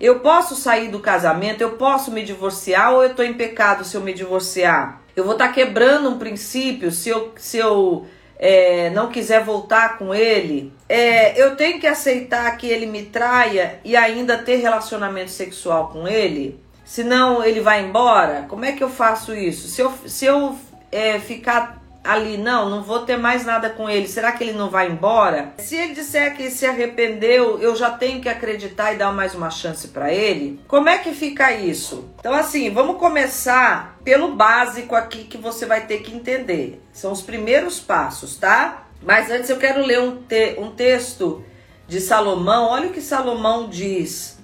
Eu 0.01 0.21
posso 0.21 0.57
sair 0.57 0.89
do 0.89 1.01
casamento? 1.01 1.61
Eu 1.61 1.73
posso 1.73 2.11
me 2.11 2.23
divorciar 2.23 2.95
ou 2.95 3.03
eu 3.03 3.11
estou 3.11 3.25
em 3.25 3.35
pecado 3.35 3.85
se 3.85 3.97
eu 3.97 4.01
me 4.01 4.15
divorciar? 4.15 5.03
Eu 5.15 5.25
vou 5.25 5.35
estar 5.35 5.49
tá 5.49 5.53
quebrando 5.53 6.09
um 6.09 6.19
princípio 6.19 6.91
se 6.91 7.11
eu, 7.11 7.35
se 7.37 7.59
eu 7.59 8.07
é, 8.39 8.91
não 8.91 9.11
quiser 9.11 9.43
voltar 9.45 9.99
com 9.99 10.15
ele, 10.15 10.73
é, 10.89 11.41
eu 11.41 11.57
tenho 11.57 11.81
que 11.81 11.87
aceitar 11.87 12.57
que 12.57 12.67
ele 12.67 12.87
me 12.87 13.03
traia 13.05 13.81
e 13.85 13.97
ainda 13.97 14.39
ter 14.39 14.57
relacionamento 14.57 15.31
sexual 15.31 15.89
com 15.89 16.07
ele? 16.07 16.61
Senão 16.85 17.45
ele 17.45 17.61
vai 17.61 17.83
embora? 17.83 18.47
Como 18.49 18.65
é 18.65 18.73
que 18.73 18.85
eu 18.85 18.91
faço 18.91 19.35
isso? 19.35 19.69
Se 19.69 19.83
eu, 19.83 19.93
se 20.07 20.25
eu 20.25 20.57
é, 20.93 21.19
ficar 21.19 21.83
ali, 22.07 22.37
não, 22.37 22.71
não 22.71 22.83
vou 22.83 23.01
ter 23.01 23.17
mais 23.17 23.45
nada 23.45 23.71
com 23.71 23.89
ele, 23.89 24.07
será 24.09 24.33
que 24.33 24.45
ele 24.45 24.53
não 24.53 24.71
vai 24.71 24.89
embora? 24.89 25.53
Se 25.59 25.77
ele 25.77 25.95
disser 25.95 26.37
que 26.37 26.51
se 26.51 26.65
arrependeu, 26.67 27.59
eu 27.61 27.75
já 27.75 27.91
tenho 27.91 28.21
que 28.21 28.29
acreditar 28.29 28.93
e 28.93 28.97
dar 28.97 29.13
mais 29.13 29.35
uma 29.35 29.51
chance 29.51 29.89
para 29.89 30.13
ele? 30.13 30.61
Como 30.69 30.89
é 30.89 30.99
que 30.99 31.13
fica 31.13 31.53
isso? 31.53 32.09
Então, 32.19 32.35
assim, 32.35 32.71
vamos 32.71 32.99
começar 32.99 33.99
pelo 34.05 34.35
básico 34.35 34.95
aqui 34.95 35.25
que 35.25 35.37
você 35.37 35.67
vai 35.67 35.87
ter 35.87 35.99
que 35.99 36.15
entender. 36.15 36.83
São 36.93 37.13
os 37.13 37.23
primeiros 37.23 37.81
passos, 37.81 38.37
tá? 38.37 38.87
Mas 39.03 39.31
antes 39.31 39.51
eu 39.51 39.59
quero 39.59 39.85
ler 39.85 40.01
um, 40.01 40.23
te 40.23 40.57
um 40.59 40.71
texto 40.71 41.45
de 41.87 42.01
Salomão. 42.01 42.69
Olha 42.69 42.89
o 42.89 42.93
que 42.93 43.01
Salomão 43.01 43.69
diz. 43.69 44.37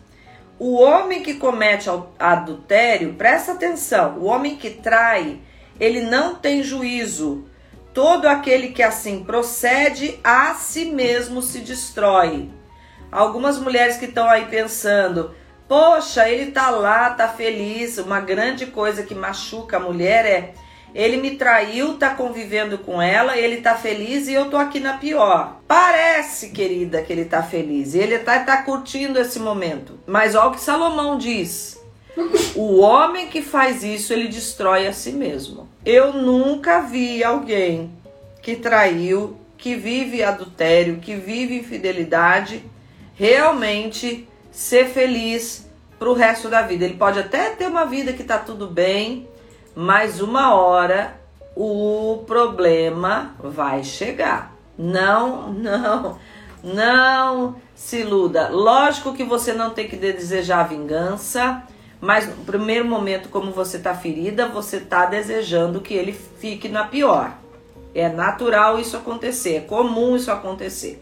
O 0.59 0.75
homem 0.81 1.23
que 1.23 1.35
comete 1.35 1.89
adultério, 2.19 3.15
presta 3.15 3.53
atenção, 3.53 4.19
o 4.19 4.27
homem 4.27 4.55
que 4.55 4.71
trai, 4.71 5.41
ele 5.81 6.03
não 6.03 6.37
tem 6.37 6.63
juízo, 6.63 7.45
Todo 7.93 8.27
aquele 8.27 8.69
que 8.69 8.83
assim 8.83 9.23
procede, 9.23 10.19
a 10.25 10.55
si 10.55 10.87
mesmo 10.87 11.43
se 11.43 11.61
destrói. 11.61 12.49
Algumas 13.11 13.59
mulheres 13.59 13.99
que 13.99 14.07
estão 14.07 14.29
aí 14.29 14.47
pensando, 14.47 15.35
poxa, 15.69 16.29
ele 16.29 16.51
tá 16.51 16.71
lá, 16.71 17.11
tá 17.11 17.29
feliz. 17.29 17.99
Uma 17.99 18.21
grande 18.21 18.67
coisa 18.67 19.03
que 19.03 19.15
machuca 19.15 19.77
a 19.77 19.81
mulher 19.81 20.25
é 20.25 20.55
ele 20.95 21.17
me 21.17 21.37
traiu, 21.37 21.95
tá 21.95 22.15
convivendo 22.15 22.77
com 22.77 23.01
ela, 23.01 23.37
ele 23.37 23.63
tá 23.63 23.75
feliz 23.75 24.29
e 24.29 24.35
eu 24.35 24.51
tô 24.51 24.57
aqui 24.59 24.79
na 24.79 24.99
pior. 24.99 25.61
Parece, 25.67 26.51
querida, 26.51 27.01
que 27.03 27.13
ele 27.13 27.25
tá 27.25 27.43
feliz. 27.43 27.95
Ele 27.95 28.19
tá, 28.19 28.41
tá 28.41 28.63
curtindo 28.63 29.19
esse 29.19 29.39
momento. 29.39 29.99
Mas 30.07 30.35
olha 30.35 30.49
o 30.49 30.53
que 30.53 30.61
Salomão 30.61 31.17
diz. 31.17 31.81
O 32.55 32.81
homem 32.81 33.29
que 33.29 33.41
faz 33.41 33.83
isso, 33.83 34.13
ele 34.13 34.29
destrói 34.29 34.87
a 34.87 34.93
si 34.93 35.13
mesmo. 35.13 35.67
Eu 35.85 36.13
nunca 36.13 36.81
vi 36.81 37.25
alguém 37.25 37.91
que 38.41 38.55
traiu, 38.55 39.37
que 39.59 39.75
vive 39.75 40.23
adultério, 40.23 40.99
que 40.99 41.17
vive 41.17 41.59
infidelidade, 41.59 42.65
realmente 43.15 44.29
ser 44.51 44.87
feliz 44.87 45.69
para 45.99 46.09
o 46.09 46.15
resto 46.15 46.49
da 46.49 46.63
vida. 46.63 46.85
Ele 46.85 46.95
pode 46.95 47.19
até 47.19 47.51
ter 47.51 47.67
uma 47.67 47.85
vida 47.85 48.13
que 48.13 48.23
tá 48.23 48.39
tudo 48.39 48.69
bem, 48.69 49.29
mas 49.75 50.21
uma 50.21 50.55
hora 50.55 51.21
o 51.57 52.23
problema 52.27 53.35
vai 53.41 53.83
chegar. 53.83 54.55
Não, 54.79 55.53
não, 55.53 56.19
não 56.63 57.57
se 57.75 57.99
iluda. 57.99 58.49
Lógico 58.51 59.15
que 59.15 59.25
você 59.25 59.53
não 59.53 59.71
tem 59.71 59.89
que 59.89 59.97
desejar 59.97 60.69
vingança, 60.69 61.63
mas 62.03 62.27
no 62.27 62.45
primeiro 62.45 62.85
momento, 62.85 63.29
como 63.29 63.53
você 63.53 63.77
está 63.77 63.95
ferida, 63.95 64.49
você 64.49 64.79
está 64.79 65.07
desejando 65.07 65.81
que 65.81 65.95
ele 65.95 66.13
fique 66.13 66.69
na 66.69 66.83
pior. 66.83 67.39
É 67.95 68.09
natural 68.09 68.81
isso 68.81 68.97
acontecer, 68.97 69.55
é 69.55 69.61
comum 69.61 70.17
isso 70.17 70.29
acontecer. 70.29 71.01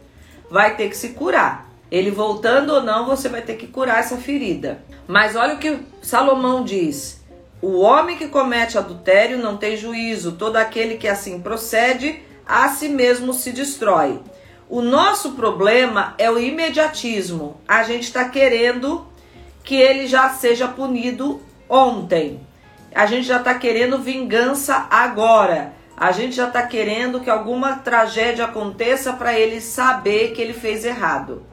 Vai 0.50 0.76
ter 0.76 0.90
que 0.90 0.96
se 0.96 1.14
curar. 1.14 1.70
Ele 1.90 2.10
voltando 2.10 2.74
ou 2.74 2.82
não, 2.82 3.06
você 3.06 3.30
vai 3.30 3.40
ter 3.40 3.54
que 3.54 3.66
curar 3.66 4.00
essa 4.00 4.18
ferida. 4.18 4.84
Mas 5.08 5.34
olha 5.34 5.54
o 5.54 5.58
que 5.58 5.80
Salomão 6.02 6.62
diz: 6.62 7.24
o 7.62 7.80
homem 7.80 8.18
que 8.18 8.28
comete 8.28 8.76
adultério 8.76 9.38
não 9.38 9.56
tem 9.56 9.78
juízo, 9.78 10.32
todo 10.32 10.56
aquele 10.56 10.98
que 10.98 11.08
assim 11.08 11.40
procede, 11.40 12.22
a 12.46 12.68
si 12.68 12.90
mesmo 12.90 13.32
se 13.32 13.52
destrói. 13.52 14.20
O 14.68 14.82
nosso 14.82 15.32
problema 15.32 16.14
é 16.18 16.30
o 16.30 16.38
imediatismo. 16.38 17.58
A 17.66 17.84
gente 17.84 18.04
está 18.04 18.28
querendo 18.28 19.09
que 19.62 19.74
ele 19.74 20.06
já 20.06 20.30
seja 20.30 20.68
punido 20.68 21.40
ontem. 21.68 22.40
A 22.94 23.06
gente 23.06 23.26
já 23.26 23.36
está 23.36 23.54
querendo 23.54 23.98
vingança 23.98 24.86
agora. 24.90 25.72
A 25.96 26.12
gente 26.12 26.34
já 26.34 26.48
está 26.48 26.62
querendo 26.62 27.20
que 27.20 27.30
alguma 27.30 27.76
tragédia 27.76 28.46
aconteça 28.46 29.12
para 29.12 29.38
ele 29.38 29.60
saber 29.60 30.32
que 30.32 30.40
ele 30.40 30.54
fez 30.54 30.84
errado. 30.84 31.44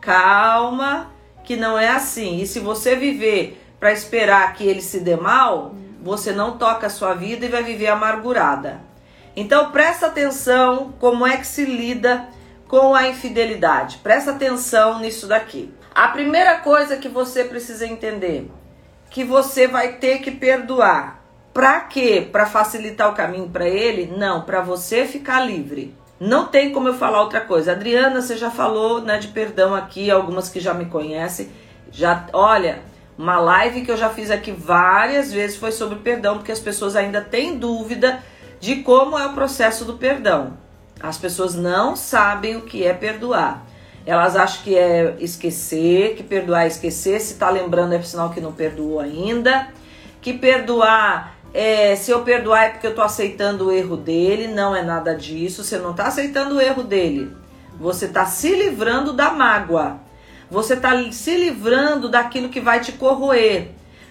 calma, 0.00 1.10
que 1.44 1.56
não 1.56 1.78
é 1.78 1.88
assim. 1.88 2.40
E 2.40 2.46
se 2.46 2.58
você 2.58 2.96
viver 2.96 3.60
para 3.78 3.92
esperar 3.92 4.54
que 4.54 4.64
ele 4.64 4.80
se 4.80 5.00
dê 5.00 5.16
mal, 5.16 5.74
você 6.02 6.32
não 6.32 6.56
toca 6.56 6.86
a 6.86 6.90
sua 6.90 7.12
vida 7.12 7.44
e 7.44 7.48
vai 7.50 7.62
viver 7.62 7.88
amargurada. 7.88 8.80
Então 9.36 9.70
presta 9.70 10.06
atenção 10.06 10.94
como 10.98 11.26
é 11.26 11.36
que 11.36 11.46
se 11.46 11.64
lida 11.64 12.28
com 12.66 12.94
a 12.94 13.08
infidelidade. 13.08 13.98
Presta 13.98 14.30
atenção 14.30 15.00
nisso 15.00 15.26
daqui. 15.26 15.72
A 16.00 16.08
primeira 16.08 16.56
coisa 16.60 16.96
que 16.96 17.10
você 17.10 17.44
precisa 17.44 17.86
entender, 17.86 18.50
que 19.10 19.22
você 19.22 19.68
vai 19.68 19.96
ter 19.96 20.20
que 20.20 20.30
perdoar. 20.30 21.22
Para 21.52 21.78
quê? 21.80 22.26
Para 22.32 22.46
facilitar 22.46 23.10
o 23.10 23.14
caminho 23.14 23.50
para 23.50 23.68
ele? 23.68 24.10
Não, 24.16 24.40
para 24.40 24.62
você 24.62 25.04
ficar 25.04 25.40
livre. 25.40 25.94
Não 26.18 26.46
tem 26.46 26.72
como 26.72 26.88
eu 26.88 26.94
falar 26.94 27.20
outra 27.20 27.42
coisa. 27.42 27.72
Adriana, 27.72 28.22
você 28.22 28.38
já 28.38 28.50
falou, 28.50 29.02
né, 29.02 29.18
de 29.18 29.28
perdão 29.28 29.74
aqui, 29.74 30.10
algumas 30.10 30.48
que 30.48 30.58
já 30.58 30.72
me 30.72 30.86
conhecem. 30.86 31.50
Já, 31.92 32.28
olha, 32.32 32.80
uma 33.18 33.38
live 33.38 33.82
que 33.82 33.90
eu 33.90 33.96
já 33.98 34.08
fiz 34.08 34.30
aqui 34.30 34.52
várias 34.52 35.30
vezes 35.30 35.58
foi 35.58 35.70
sobre 35.70 35.98
perdão, 35.98 36.38
porque 36.38 36.50
as 36.50 36.60
pessoas 36.60 36.96
ainda 36.96 37.20
têm 37.20 37.58
dúvida 37.58 38.22
de 38.58 38.76
como 38.76 39.18
é 39.18 39.26
o 39.26 39.34
processo 39.34 39.84
do 39.84 39.98
perdão. 39.98 40.56
As 40.98 41.18
pessoas 41.18 41.54
não 41.54 41.94
sabem 41.94 42.56
o 42.56 42.62
que 42.62 42.86
é 42.86 42.94
perdoar. 42.94 43.66
Elas 44.06 44.34
acham 44.34 44.62
que 44.62 44.76
é 44.76 45.16
esquecer, 45.20 46.14
que 46.16 46.22
perdoar 46.22 46.64
é 46.64 46.68
esquecer. 46.68 47.20
Se 47.20 47.34
tá 47.34 47.50
lembrando 47.50 47.94
é 47.94 48.02
sinal 48.02 48.30
que 48.30 48.40
não 48.40 48.52
perdoou 48.52 49.00
ainda. 49.00 49.68
Que 50.20 50.32
perdoar 50.32 51.36
é, 51.52 51.96
se 51.96 52.10
eu 52.10 52.22
perdoar 52.22 52.64
é 52.64 52.68
porque 52.70 52.86
eu 52.86 52.94
tô 52.94 53.02
aceitando 53.02 53.66
o 53.66 53.72
erro 53.72 53.96
dele. 53.96 54.48
Não 54.48 54.74
é 54.74 54.82
nada 54.82 55.14
disso. 55.14 55.62
Você 55.62 55.78
não 55.78 55.92
tá 55.92 56.06
aceitando 56.06 56.56
o 56.56 56.60
erro 56.60 56.82
dele. 56.82 57.30
Você 57.78 58.08
tá 58.08 58.26
se 58.26 58.54
livrando 58.54 59.12
da 59.12 59.30
mágoa. 59.30 60.00
Você 60.50 60.76
tá 60.76 60.90
se 61.12 61.36
livrando 61.36 62.08
daquilo 62.08 62.48
que 62.48 62.60
vai 62.60 62.80
te 62.80 62.92
corroer. 62.92 63.68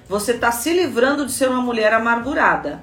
Você 0.07 0.33
tá 0.33 0.51
se 0.51 0.71
livrando 0.71 1.25
de 1.25 1.31
ser 1.31 1.49
uma 1.49 1.61
mulher 1.61 1.93
amargurada. 1.93 2.81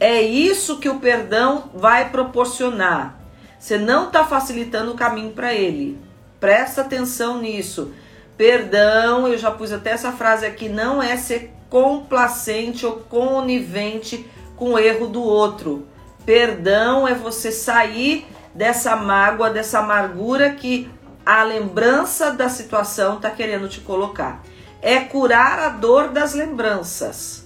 É 0.00 0.20
isso 0.20 0.78
que 0.78 0.88
o 0.88 0.98
perdão 0.98 1.70
vai 1.74 2.10
proporcionar. 2.10 3.20
Você 3.58 3.78
não 3.78 4.06
está 4.06 4.24
facilitando 4.24 4.90
o 4.90 4.96
caminho 4.96 5.30
para 5.30 5.54
ele. 5.54 5.96
Presta 6.42 6.80
atenção 6.80 7.40
nisso. 7.40 7.92
Perdão, 8.36 9.28
eu 9.28 9.38
já 9.38 9.50
pus 9.50 9.72
até 9.72 9.92
essa 9.92 10.10
frase 10.10 10.44
aqui, 10.44 10.68
não 10.68 11.00
é 11.02 11.16
ser 11.16 11.54
complacente 11.70 12.84
ou 12.84 12.96
conivente 12.96 14.28
com 14.56 14.72
o 14.72 14.78
erro 14.78 15.06
do 15.06 15.22
outro. 15.22 15.86
Perdão 16.26 17.06
é 17.06 17.14
você 17.14 17.50
sair 17.50 18.26
dessa 18.54 18.96
mágoa, 18.96 19.48
dessa 19.48 19.78
amargura 19.78 20.50
que 20.50 20.90
a 21.24 21.44
lembrança 21.44 22.32
da 22.32 22.48
situação 22.48 23.16
está 23.16 23.30
querendo 23.30 23.68
te 23.68 23.80
colocar. 23.80 24.42
É 24.82 24.98
curar 24.98 25.60
a 25.60 25.68
dor 25.68 26.08
das 26.08 26.34
lembranças 26.34 27.42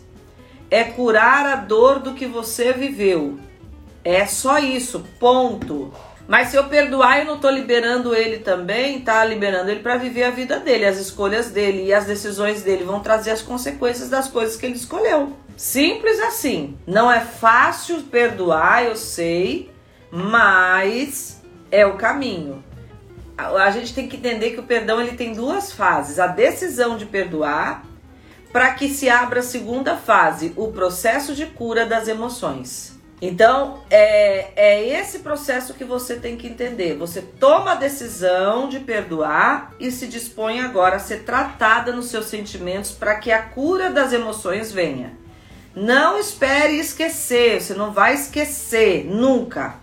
é 0.70 0.84
curar 0.84 1.46
a 1.46 1.56
dor 1.56 2.00
do 2.00 2.14
que 2.14 2.26
você 2.26 2.72
viveu. 2.72 3.38
É 4.04 4.26
só 4.26 4.58
isso, 4.58 5.04
ponto. 5.18 5.92
Mas 6.28 6.48
se 6.48 6.56
eu 6.56 6.64
perdoar, 6.64 7.20
eu 7.20 7.24
não 7.24 7.38
tô 7.38 7.48
liberando 7.48 8.14
ele 8.14 8.38
também, 8.38 9.00
tá 9.00 9.24
liberando 9.24 9.70
ele 9.70 9.80
para 9.80 9.96
viver 9.96 10.24
a 10.24 10.30
vida 10.30 10.58
dele, 10.58 10.84
as 10.84 10.98
escolhas 10.98 11.50
dele 11.50 11.84
e 11.84 11.94
as 11.94 12.04
decisões 12.04 12.62
dele 12.62 12.84
vão 12.84 13.00
trazer 13.00 13.30
as 13.30 13.42
consequências 13.42 14.08
das 14.08 14.26
coisas 14.26 14.56
que 14.56 14.66
ele 14.66 14.74
escolheu. 14.74 15.36
Simples 15.56 16.20
assim. 16.20 16.76
Não 16.86 17.10
é 17.10 17.20
fácil 17.20 18.02
perdoar, 18.02 18.84
eu 18.84 18.96
sei, 18.96 19.70
mas 20.10 21.40
é 21.70 21.86
o 21.86 21.96
caminho. 21.96 22.62
A 23.38 23.70
gente 23.70 23.94
tem 23.94 24.08
que 24.08 24.16
entender 24.16 24.50
que 24.50 24.60
o 24.60 24.64
perdão 24.64 25.00
ele 25.00 25.16
tem 25.16 25.32
duas 25.32 25.72
fases: 25.72 26.18
a 26.18 26.26
decisão 26.26 26.96
de 26.96 27.06
perdoar 27.06 27.84
para 28.52 28.72
que 28.72 28.88
se 28.88 29.08
abra 29.08 29.40
a 29.40 29.42
segunda 29.42 29.96
fase, 29.96 30.52
o 30.56 30.72
processo 30.72 31.34
de 31.34 31.46
cura 31.46 31.84
das 31.84 32.08
emoções. 32.08 32.95
Então, 33.20 33.82
é, 33.88 34.52
é 34.56 34.88
esse 35.00 35.20
processo 35.20 35.72
que 35.74 35.84
você 35.84 36.16
tem 36.16 36.36
que 36.36 36.46
entender. 36.46 36.96
Você 36.96 37.22
toma 37.22 37.72
a 37.72 37.76
decisão 37.76 38.68
de 38.68 38.80
perdoar 38.80 39.74
e 39.80 39.90
se 39.90 40.06
dispõe 40.06 40.60
agora 40.60 40.96
a 40.96 41.00
ser 41.00 41.24
tratada 41.24 41.92
nos 41.92 42.06
seus 42.06 42.26
sentimentos 42.26 42.92
para 42.92 43.14
que 43.16 43.32
a 43.32 43.42
cura 43.42 43.90
das 43.90 44.12
emoções 44.12 44.70
venha. 44.70 45.12
Não 45.74 46.18
espere 46.18 46.78
esquecer, 46.78 47.60
você 47.60 47.74
não 47.74 47.92
vai 47.92 48.14
esquecer 48.14 49.04
nunca. 49.06 49.76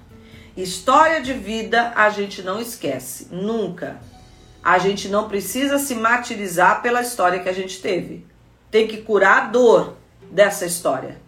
História 0.55 1.21
de 1.21 1.33
vida 1.33 1.91
a 1.95 2.09
gente 2.11 2.43
não 2.43 2.61
esquece, 2.61 3.27
nunca. 3.31 3.99
A 4.63 4.77
gente 4.77 5.09
não 5.09 5.27
precisa 5.27 5.79
se 5.79 5.95
martirizar 5.95 6.81
pela 6.81 7.01
história 7.01 7.39
que 7.39 7.49
a 7.49 7.53
gente 7.53 7.81
teve 7.81 8.25
tem 8.73 8.87
que 8.87 9.03
curar 9.03 9.37
a 9.37 9.45
dor 9.49 9.97
dessa 10.31 10.65
história, 10.65 11.21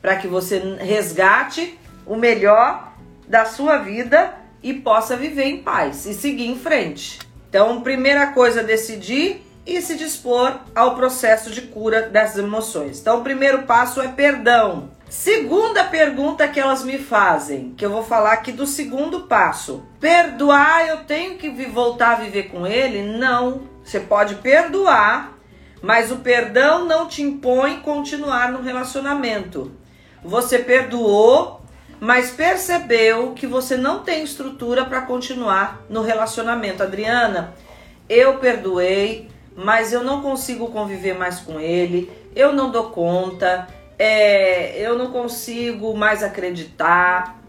para 0.00 0.16
que 0.16 0.26
você 0.26 0.58
resgate 0.78 1.78
o 2.06 2.16
melhor 2.16 2.92
da 3.26 3.44
sua 3.44 3.78
vida 3.78 4.34
e 4.62 4.74
possa 4.74 5.16
viver 5.16 5.44
em 5.44 5.62
paz 5.62 6.06
e 6.06 6.14
seguir 6.14 6.46
em 6.46 6.58
frente. 6.58 7.18
Então, 7.48 7.80
primeira 7.80 8.28
coisa, 8.28 8.62
decidir 8.62 9.44
e 9.66 9.80
se 9.82 9.96
dispor 9.96 10.58
ao 10.74 10.94
processo 10.94 11.50
de 11.50 11.62
cura 11.62 12.02
dessas 12.02 12.38
emoções. 12.38 13.00
Então, 13.00 13.20
o 13.20 13.22
primeiro 13.22 13.62
passo 13.62 14.00
é 14.00 14.08
perdão. 14.08 14.90
Segunda 15.08 15.84
pergunta 15.84 16.48
que 16.48 16.60
elas 16.60 16.84
me 16.84 16.98
fazem, 16.98 17.74
que 17.76 17.84
eu 17.84 17.90
vou 17.90 18.02
falar 18.02 18.32
aqui 18.32 18.52
do 18.52 18.66
segundo 18.66 19.20
passo. 19.20 19.84
Perdoar, 20.00 20.86
eu 20.86 20.98
tenho 21.04 21.36
que 21.36 21.48
voltar 21.66 22.12
a 22.12 22.16
viver 22.16 22.44
com 22.44 22.66
ele? 22.66 23.16
Não. 23.18 23.62
Você 23.82 24.00
pode 24.00 24.36
perdoar 24.36 25.38
mas 25.82 26.10
o 26.10 26.16
perdão 26.16 26.84
não 26.84 27.06
te 27.06 27.22
impõe 27.22 27.80
continuar 27.80 28.52
no 28.52 28.62
relacionamento. 28.62 29.72
Você 30.28 30.58
perdoou, 30.58 31.62
mas 31.98 32.30
percebeu 32.30 33.32
que 33.32 33.46
você 33.46 33.78
não 33.78 34.00
tem 34.00 34.22
estrutura 34.22 34.84
para 34.84 35.00
continuar 35.00 35.82
no 35.88 36.02
relacionamento. 36.02 36.82
Adriana, 36.82 37.54
eu 38.10 38.36
perdoei, 38.36 39.30
mas 39.56 39.90
eu 39.90 40.04
não 40.04 40.20
consigo 40.20 40.66
conviver 40.68 41.14
mais 41.14 41.40
com 41.40 41.58
ele, 41.58 42.12
eu 42.36 42.52
não 42.52 42.70
dou 42.70 42.90
conta, 42.90 43.68
é, 43.98 44.78
eu 44.78 44.98
não 44.98 45.10
consigo 45.10 45.96
mais 45.96 46.22
acreditar, 46.22 47.40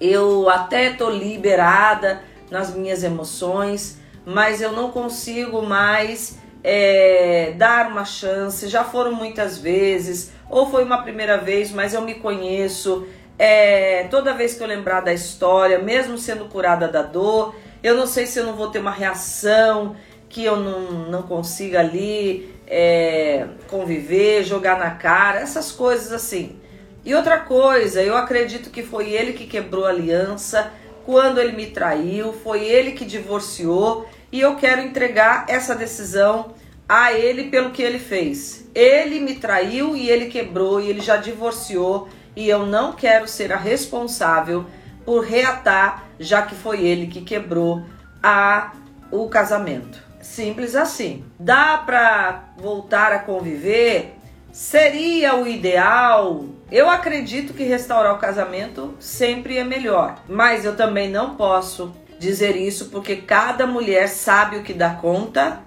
eu 0.00 0.48
até 0.48 0.94
tô 0.94 1.10
liberada 1.10 2.22
nas 2.50 2.74
minhas 2.74 3.04
emoções, 3.04 4.00
mas 4.24 4.62
eu 4.62 4.72
não 4.72 4.90
consigo 4.90 5.60
mais 5.60 6.38
é, 6.62 7.52
dar 7.56 7.88
uma 7.88 8.04
chance. 8.04 8.68
Já 8.68 8.84
foram 8.84 9.12
muitas 9.12 9.58
vezes, 9.58 10.32
ou 10.48 10.70
foi 10.70 10.84
uma 10.84 11.02
primeira 11.02 11.38
vez, 11.38 11.70
mas 11.70 11.94
eu 11.94 12.02
me 12.02 12.14
conheço. 12.14 13.06
É, 13.38 14.06
toda 14.10 14.34
vez 14.34 14.54
que 14.54 14.62
eu 14.62 14.66
lembrar 14.66 15.00
da 15.00 15.12
história, 15.12 15.78
mesmo 15.78 16.16
sendo 16.18 16.44
curada 16.44 16.86
da 16.86 17.02
dor, 17.02 17.54
eu 17.82 17.96
não 17.96 18.06
sei 18.06 18.26
se 18.26 18.38
eu 18.38 18.46
não 18.46 18.54
vou 18.54 18.68
ter 18.68 18.78
uma 18.78 18.90
reação 18.90 19.96
que 20.28 20.44
eu 20.44 20.56
não, 20.56 21.10
não 21.10 21.22
consiga 21.22 21.80
ali 21.80 22.54
é, 22.66 23.46
conviver, 23.68 24.44
jogar 24.44 24.78
na 24.78 24.92
cara, 24.92 25.40
essas 25.40 25.72
coisas 25.72 26.12
assim. 26.12 26.58
E 27.04 27.14
outra 27.14 27.38
coisa, 27.38 28.00
eu 28.02 28.16
acredito 28.16 28.70
que 28.70 28.82
foi 28.82 29.10
ele 29.10 29.32
que 29.32 29.46
quebrou 29.46 29.84
a 29.84 29.88
aliança 29.88 30.72
quando 31.04 31.40
ele 31.40 31.52
me 31.52 31.66
traiu, 31.66 32.32
foi 32.32 32.64
ele 32.64 32.92
que 32.92 33.04
divorciou 33.04 34.06
e 34.32 34.40
eu 34.40 34.56
quero 34.56 34.80
entregar 34.80 35.44
essa 35.46 35.74
decisão 35.74 36.54
a 36.88 37.12
ele 37.12 37.44
pelo 37.44 37.70
que 37.70 37.82
ele 37.82 37.98
fez. 37.98 38.68
Ele 38.74 39.20
me 39.20 39.36
traiu 39.36 39.94
e 39.94 40.08
ele 40.08 40.26
quebrou 40.26 40.80
e 40.80 40.88
ele 40.88 41.00
já 41.00 41.16
divorciou 41.18 42.08
e 42.34 42.48
eu 42.48 42.66
não 42.66 42.92
quero 42.92 43.28
ser 43.28 43.52
a 43.52 43.56
responsável 43.56 44.64
por 45.04 45.24
reatar, 45.24 46.04
já 46.18 46.42
que 46.42 46.54
foi 46.54 46.80
ele 46.84 47.06
que 47.06 47.20
quebrou 47.20 47.84
a 48.22 48.72
o 49.10 49.28
casamento. 49.28 50.02
Simples 50.22 50.74
assim. 50.74 51.24
Dá 51.38 51.76
para 51.78 52.54
voltar 52.56 53.12
a 53.12 53.18
conviver? 53.18 54.14
Seria 54.50 55.34
o 55.34 55.46
ideal? 55.46 56.46
Eu 56.70 56.88
acredito 56.88 57.52
que 57.52 57.64
restaurar 57.64 58.14
o 58.14 58.18
casamento 58.18 58.94
sempre 58.98 59.58
é 59.58 59.64
melhor, 59.64 60.16
mas 60.28 60.64
eu 60.64 60.74
também 60.76 61.10
não 61.10 61.34
posso 61.36 61.94
dizer 62.22 62.56
isso 62.56 62.86
porque 62.86 63.16
cada 63.16 63.66
mulher 63.66 64.08
sabe 64.08 64.56
o 64.56 64.62
que 64.62 64.72
dá 64.72 64.90
conta 64.90 65.60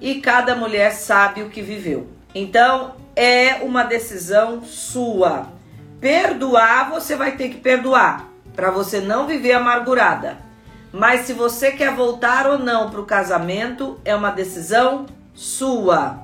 e 0.00 0.16
cada 0.16 0.56
mulher 0.56 0.90
sabe 0.90 1.42
o 1.42 1.48
que 1.48 1.62
viveu. 1.62 2.08
Então 2.34 2.96
é 3.14 3.60
uma 3.62 3.84
decisão 3.84 4.64
sua. 4.64 5.46
Perdoar, 6.00 6.90
você 6.90 7.14
vai 7.14 7.36
ter 7.36 7.50
que 7.50 7.58
perdoar 7.58 8.28
para 8.56 8.70
você 8.70 9.00
não 9.00 9.26
viver 9.26 9.52
amargurada. 9.52 10.38
Mas 10.92 11.20
se 11.20 11.32
você 11.32 11.70
quer 11.70 11.94
voltar 11.94 12.48
ou 12.48 12.58
não 12.58 12.90
para 12.90 13.00
o 13.00 13.06
casamento, 13.06 14.00
é 14.04 14.14
uma 14.14 14.30
decisão 14.30 15.06
sua. 15.32 16.18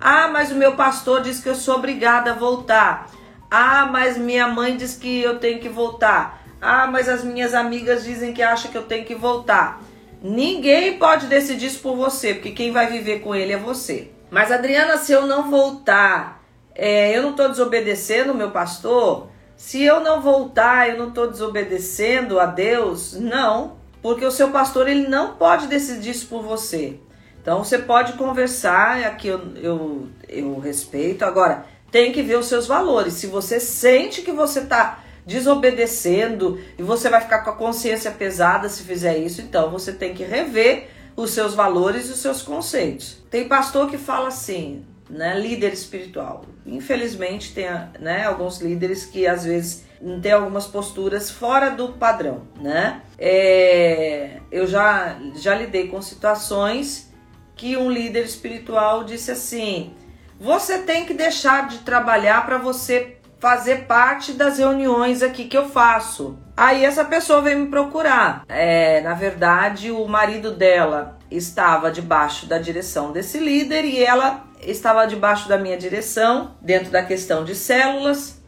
Ah, 0.00 0.26
mas 0.26 0.50
o 0.50 0.56
meu 0.56 0.74
pastor 0.74 1.22
diz 1.22 1.38
que 1.38 1.48
eu 1.48 1.54
sou 1.54 1.76
obrigada 1.76 2.32
a 2.32 2.34
voltar. 2.34 3.08
Ah, 3.48 3.86
mas 3.86 4.18
minha 4.18 4.48
mãe 4.48 4.76
diz 4.76 4.96
que 4.96 5.20
eu 5.20 5.38
tenho 5.38 5.60
que 5.60 5.68
voltar. 5.68 6.41
Ah, 6.64 6.86
mas 6.86 7.08
as 7.08 7.24
minhas 7.24 7.54
amigas 7.54 8.04
dizem 8.04 8.32
que 8.32 8.40
acham 8.40 8.70
que 8.70 8.78
eu 8.78 8.84
tenho 8.84 9.04
que 9.04 9.16
voltar. 9.16 9.82
Ninguém 10.22 10.96
pode 10.96 11.26
decidir 11.26 11.66
isso 11.66 11.80
por 11.80 11.96
você, 11.96 12.34
porque 12.34 12.52
quem 12.52 12.70
vai 12.70 12.86
viver 12.86 13.18
com 13.18 13.34
ele 13.34 13.52
é 13.52 13.58
você. 13.58 14.12
Mas 14.30 14.52
Adriana, 14.52 14.96
se 14.96 15.10
eu 15.10 15.26
não 15.26 15.50
voltar, 15.50 16.40
é, 16.72 17.18
eu 17.18 17.22
não 17.22 17.30
estou 17.30 17.48
desobedecendo 17.48 18.32
meu 18.32 18.52
pastor? 18.52 19.28
Se 19.56 19.82
eu 19.82 19.98
não 19.98 20.22
voltar, 20.22 20.88
eu 20.88 20.96
não 20.96 21.08
estou 21.08 21.28
desobedecendo 21.28 22.38
a 22.38 22.46
Deus? 22.46 23.14
Não, 23.14 23.78
porque 24.00 24.24
o 24.24 24.30
seu 24.30 24.50
pastor 24.52 24.88
ele 24.88 25.08
não 25.08 25.34
pode 25.34 25.66
decidir 25.66 26.10
isso 26.10 26.28
por 26.28 26.44
você. 26.44 27.00
Então 27.42 27.64
você 27.64 27.76
pode 27.76 28.12
conversar, 28.12 29.04
aqui 29.04 29.26
eu, 29.26 29.40
eu, 29.56 30.08
eu 30.28 30.58
respeito. 30.60 31.24
Agora, 31.24 31.66
tem 31.90 32.12
que 32.12 32.22
ver 32.22 32.38
os 32.38 32.46
seus 32.46 32.68
valores. 32.68 33.14
Se 33.14 33.26
você 33.26 33.58
sente 33.58 34.22
que 34.22 34.30
você 34.30 34.60
está 34.60 35.01
desobedecendo 35.26 36.60
e 36.78 36.82
você 36.82 37.08
vai 37.08 37.20
ficar 37.20 37.40
com 37.40 37.50
a 37.50 37.56
consciência 37.56 38.10
pesada 38.10 38.68
se 38.68 38.82
fizer 38.82 39.16
isso, 39.18 39.40
então 39.40 39.70
você 39.70 39.92
tem 39.92 40.14
que 40.14 40.24
rever 40.24 40.88
os 41.16 41.30
seus 41.30 41.54
valores 41.54 42.08
e 42.08 42.12
os 42.12 42.18
seus 42.18 42.42
conceitos. 42.42 43.22
Tem 43.30 43.46
pastor 43.46 43.88
que 43.88 43.98
fala 43.98 44.28
assim, 44.28 44.84
né, 45.08 45.38
líder 45.38 45.72
espiritual. 45.72 46.44
Infelizmente 46.66 47.52
tem, 47.52 47.66
né, 48.00 48.24
alguns 48.24 48.60
líderes 48.60 49.04
que 49.04 49.26
às 49.26 49.44
vezes 49.44 49.84
têm 50.20 50.32
algumas 50.32 50.66
posturas 50.66 51.30
fora 51.30 51.70
do 51.70 51.90
padrão, 51.90 52.42
né? 52.60 53.02
É, 53.18 54.40
eu 54.50 54.66
já 54.66 55.18
já 55.36 55.54
lidei 55.54 55.88
com 55.88 56.02
situações 56.02 57.12
que 57.54 57.76
um 57.76 57.90
líder 57.90 58.24
espiritual 58.24 59.04
disse 59.04 59.30
assim: 59.30 59.94
"Você 60.40 60.78
tem 60.78 61.04
que 61.04 61.14
deixar 61.14 61.68
de 61.68 61.78
trabalhar 61.78 62.44
para 62.44 62.58
você 62.58 63.18
fazer 63.42 63.86
parte 63.86 64.34
das 64.34 64.58
reuniões 64.58 65.20
aqui 65.20 65.46
que 65.46 65.58
eu 65.58 65.68
faço. 65.68 66.38
Aí 66.56 66.84
essa 66.84 67.04
pessoa 67.04 67.42
veio 67.42 67.58
me 67.58 67.66
procurar. 67.66 68.44
É, 68.48 69.00
na 69.00 69.14
verdade, 69.14 69.90
o 69.90 70.06
marido 70.06 70.52
dela 70.52 71.18
estava 71.28 71.90
debaixo 71.90 72.46
da 72.46 72.58
direção 72.58 73.10
desse 73.10 73.40
líder 73.40 73.84
e 73.84 74.00
ela 74.00 74.44
estava 74.60 75.04
debaixo 75.06 75.48
da 75.48 75.58
minha 75.58 75.76
direção, 75.76 76.54
dentro 76.60 76.92
da 76.92 77.02
questão 77.02 77.44
de 77.44 77.56
células. 77.56 78.40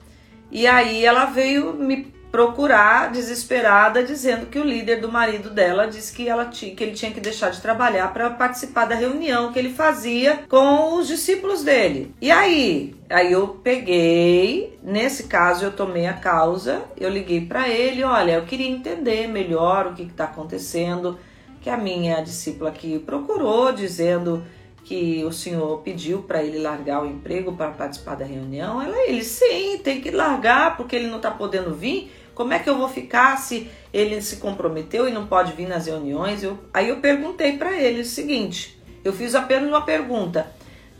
E 0.48 0.64
aí 0.64 1.04
ela 1.04 1.24
veio 1.24 1.72
me 1.74 2.13
procurar 2.34 3.12
desesperada, 3.12 4.02
dizendo 4.02 4.46
que 4.46 4.58
o 4.58 4.64
líder 4.64 5.00
do 5.00 5.08
marido 5.08 5.50
dela 5.50 5.86
disse 5.86 6.12
que, 6.12 6.28
ela 6.28 6.46
que 6.46 6.74
ele 6.80 6.90
tinha 6.90 7.12
que 7.12 7.20
deixar 7.20 7.50
de 7.50 7.60
trabalhar 7.60 8.12
para 8.12 8.28
participar 8.28 8.86
da 8.86 8.96
reunião 8.96 9.52
que 9.52 9.58
ele 9.60 9.72
fazia 9.72 10.42
com 10.48 10.96
os 10.96 11.06
discípulos 11.06 11.62
dele. 11.62 12.12
E 12.20 12.32
aí, 12.32 12.96
aí 13.08 13.30
eu 13.30 13.60
peguei, 13.62 14.76
nesse 14.82 15.28
caso 15.28 15.64
eu 15.64 15.70
tomei 15.70 16.08
a 16.08 16.12
causa, 16.12 16.82
eu 16.98 17.08
liguei 17.08 17.46
para 17.46 17.68
ele, 17.68 18.02
olha, 18.02 18.32
eu 18.32 18.44
queria 18.44 18.68
entender 18.68 19.28
melhor 19.28 19.86
o 19.86 19.94
que 19.94 20.02
está 20.02 20.24
acontecendo, 20.24 21.16
que 21.62 21.70
a 21.70 21.76
minha 21.76 22.20
discípula 22.20 22.70
aqui 22.70 22.98
procurou 22.98 23.70
dizendo 23.70 24.42
que 24.84 25.24
o 25.24 25.32
senhor 25.32 25.82
pediu 25.82 26.22
para 26.22 26.42
ele 26.42 26.58
largar 26.58 27.02
o 27.02 27.06
emprego 27.06 27.52
para 27.52 27.70
participar 27.70 28.16
da 28.16 28.24
reunião. 28.24 28.82
Ela, 28.82 29.08
ele, 29.08 29.24
sim, 29.24 29.78
tem 29.78 30.00
que 30.00 30.10
largar 30.10 30.76
porque 30.76 30.94
ele 30.94 31.06
não 31.06 31.16
está 31.16 31.30
podendo 31.30 31.72
vir. 31.74 32.12
Como 32.34 32.52
é 32.52 32.58
que 32.58 32.68
eu 32.68 32.76
vou 32.76 32.88
ficar 32.88 33.38
se 33.38 33.70
ele 33.92 34.20
se 34.20 34.36
comprometeu 34.36 35.08
e 35.08 35.12
não 35.12 35.26
pode 35.26 35.52
vir 35.52 35.68
nas 35.68 35.86
reuniões? 35.86 36.42
Eu, 36.42 36.58
aí 36.72 36.88
eu 36.88 36.96
perguntei 36.96 37.56
para 37.56 37.72
ele 37.72 38.00
o 38.00 38.04
seguinte: 38.04 38.80
eu 39.04 39.12
fiz 39.12 39.34
apenas 39.34 39.68
uma 39.68 39.82
pergunta. 39.82 40.46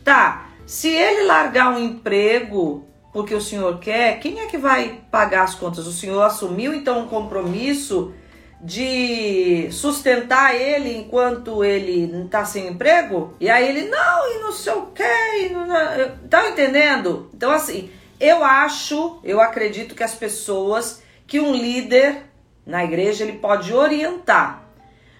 Tá, 0.03 0.49
se 0.65 0.89
ele 0.89 1.23
largar 1.23 1.73
um 1.73 1.79
emprego 1.79 2.85
porque 3.15 3.33
o 3.33 3.39
senhor 3.39 3.79
quer, 3.79 4.19
quem 4.19 4.41
é 4.41 4.45
que 4.45 4.57
vai 4.57 5.01
pagar 5.09 5.43
as 5.43 5.55
contas? 5.55 5.87
O 5.87 5.93
senhor 5.93 6.21
assumiu 6.21 6.73
então 6.73 6.99
um 6.99 7.07
compromisso 7.07 8.13
de 8.59 9.69
sustentar 9.71 10.53
ele 10.53 10.97
enquanto 10.97 11.63
ele 11.63 12.25
está 12.25 12.43
sem 12.43 12.67
emprego? 12.67 13.33
E 13.39 13.49
aí 13.49 13.69
ele, 13.69 13.87
não, 13.87 14.35
e 14.35 14.39
não 14.39 14.51
sei 14.51 14.73
o 14.73 14.87
que, 14.87 15.03
tá 16.29 16.49
entendendo? 16.49 17.29
Então, 17.33 17.51
assim, 17.51 17.89
eu 18.19 18.43
acho, 18.43 19.19
eu 19.23 19.39
acredito 19.39 19.95
que 19.95 20.03
as 20.03 20.15
pessoas 20.15 21.01
que 21.27 21.39
um 21.39 21.53
líder 21.53 22.23
na 22.65 22.83
igreja 22.83 23.23
ele 23.23 23.37
pode 23.37 23.73
orientar, 23.73 24.63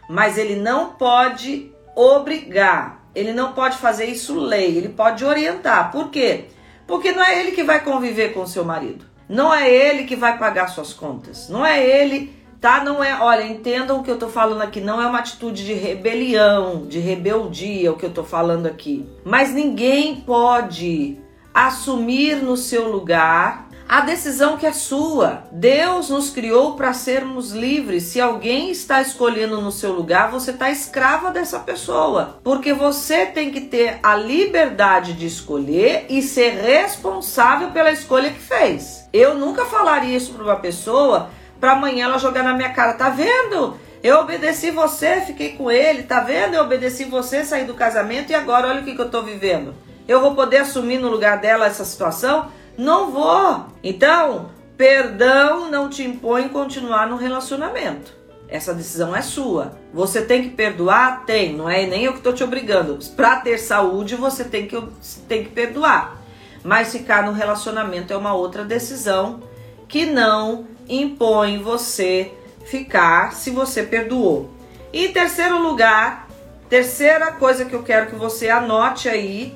mas 0.10 0.38
ele 0.38 0.56
não 0.56 0.94
pode 0.94 1.72
obrigar. 1.96 3.06
Ele 3.16 3.32
não 3.32 3.54
pode 3.54 3.78
fazer 3.78 4.06
isso 4.06 4.38
lei, 4.38 4.78
ele 4.78 4.90
pode 4.90 5.24
orientar. 5.24 5.92
Por 5.92 6.10
quê? 6.10 6.46
Porque 6.86 7.14
não 7.14 7.24
é 7.24 7.40
ele 7.40 7.52
que 7.52 7.64
vai 7.64 7.82
conviver 7.82 8.34
com 8.34 8.46
seu 8.46 8.66
marido. 8.66 9.06
Não 9.28 9.54
é 9.54 9.72
ele 9.72 10.04
que 10.04 10.16
vai 10.16 10.38
pagar 10.38 10.68
suas 10.68 10.94
contas. 10.94 11.50
Não 11.50 11.66
é 11.66 11.84
ele, 11.84 12.36
tá? 12.60 12.84
Não 12.84 13.04
é, 13.04 13.18
olha, 13.20 13.44
entendam 13.44 14.00
o 14.00 14.04
que 14.04 14.12
eu 14.12 14.20
tô 14.20 14.28
falando 14.28 14.62
aqui, 14.62 14.82
não 14.82 15.02
é 15.02 15.08
uma 15.08 15.20
atitude 15.20 15.66
de 15.66 15.74
rebelião, 15.74 16.86
de 16.86 17.00
rebeldia 17.00 17.92
o 17.92 17.96
que 17.96 18.06
eu 18.06 18.12
tô 18.12 18.24
falando 18.24 18.68
aqui. 18.68 19.08
Mas 19.24 19.54
ninguém 19.54 20.18
pode 20.18 21.18
assumir 21.54 22.36
no 22.36 22.58
seu 22.58 22.92
lugar 22.92 23.70
a 23.88 24.02
decisão 24.02 24.58
que 24.58 24.66
é 24.66 24.74
sua. 24.74 25.44
Deus 25.52 26.10
nos 26.10 26.32
criou 26.32 26.74
para 26.76 26.92
sermos 26.92 27.52
livres. 27.52 28.04
Se 28.04 28.20
alguém 28.20 28.72
está 28.72 29.02
escolhendo 29.02 29.62
no 29.62 29.72
seu 29.72 29.94
lugar, 29.94 30.32
você 30.32 30.52
está 30.52 30.72
escrava 30.72 31.30
dessa 31.30 31.60
pessoa. 31.60 32.40
Porque 32.44 32.74
você 32.74 33.28
tem 33.28 33.52
que 33.52 33.62
ter 33.62 34.00
a 34.02 34.16
liberdade 34.16 35.14
de 35.14 35.28
escolher 35.28 36.08
e 36.10 36.22
ser 36.22 36.62
responsável 36.62 37.70
pela 37.72 37.92
escolha 37.92 38.32
que 38.32 38.40
fez. 38.40 39.08
Eu 39.14 39.36
nunca 39.36 39.66
falaria 39.66 40.18
isso 40.18 40.34
para 40.34 40.44
uma 40.44 40.56
pessoa 40.56 41.30
para 41.60 41.74
amanhã 41.74 42.06
ela 42.06 42.18
jogar 42.18 42.44
na 42.44 42.54
minha 42.54 42.74
cara, 42.74 42.94
tá 42.94 43.10
vendo? 43.10 43.78
Eu 44.04 44.20
obedeci 44.20 44.72
você, 44.72 45.22
fiquei 45.22 45.54
com 45.54 45.72
ele, 45.72 46.04
tá 46.04 46.20
vendo? 46.20 46.54
Eu 46.54 46.64
obedeci 46.64 47.06
você, 47.06 47.44
saí 47.44 47.66
do 47.66 47.74
casamento 47.74 48.32
e 48.32 48.36
agora 48.36 48.68
olha 48.68 48.82
o 48.82 48.84
que, 48.84 48.94
que 48.94 49.02
eu 49.02 49.10
tô 49.10 49.24
vivendo. 49.24 49.74
Eu 50.08 50.22
vou 50.22 50.36
poder 50.36 50.58
assumir 50.58 51.00
no 51.00 51.10
lugar 51.10 51.40
dela 51.40 51.66
essa 51.66 51.84
situação? 51.84 52.52
Não 52.78 53.12
vou. 53.12 53.68
Então, 53.84 54.50
perdão 54.78 55.70
não 55.70 55.90
te 55.90 56.04
impõe 56.04 56.50
continuar 56.50 57.08
no 57.08 57.16
relacionamento. 57.16 58.14
Essa 58.48 58.74
decisão 58.74 59.16
é 59.16 59.22
sua. 59.22 59.78
Você 59.94 60.22
tem 60.22 60.44
que 60.44 60.50
perdoar? 60.50 61.26
Tem, 61.26 61.54
não 61.54 61.70
é 61.70 61.86
nem 61.86 62.04
eu 62.04 62.12
que 62.12 62.20
estou 62.20 62.34
te 62.34 62.44
obrigando. 62.44 63.00
Para 63.16 63.38
ter 63.38 63.58
saúde, 63.58 64.16
você 64.16 64.44
tem 64.44 64.68
que, 64.68 64.82
tem 65.28 65.44
que 65.44 65.50
perdoar. 65.50 66.22
Mas 66.64 66.92
ficar 66.92 67.24
no 67.24 67.32
relacionamento 67.32 68.14
é 68.14 68.18
uma 68.18 68.34
outra 68.34 68.64
decisão 68.64 69.42
que 69.88 70.06
não 70.06 70.68
impõe 70.88 71.60
você 71.60 72.32
ficar 72.66 73.34
se 73.34 73.52
você 73.52 73.84
perdoou. 73.84 74.50
E 74.92 75.08
em 75.08 75.14
terceiro 75.14 75.60
lugar, 75.62 76.28
terceira 76.70 77.32
coisa 77.32 77.66
que 77.66 77.74
eu 77.74 77.84
quero 77.84 78.08
que 78.08 78.16
você 78.16 78.50
anote 78.50 79.10
aí 79.10 79.56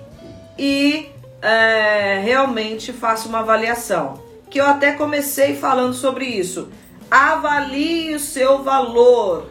e 0.57 1.09
é, 1.41 2.19
realmente 2.23 2.91
faça 2.91 3.27
uma 3.27 3.39
avaliação. 3.39 4.21
Que 4.49 4.59
eu 4.59 4.65
até 4.65 4.93
comecei 4.93 5.55
falando 5.55 5.93
sobre 5.93 6.25
isso. 6.25 6.69
Avalie 7.09 8.15
o 8.15 8.19
seu 8.19 8.63
valor. 8.63 9.49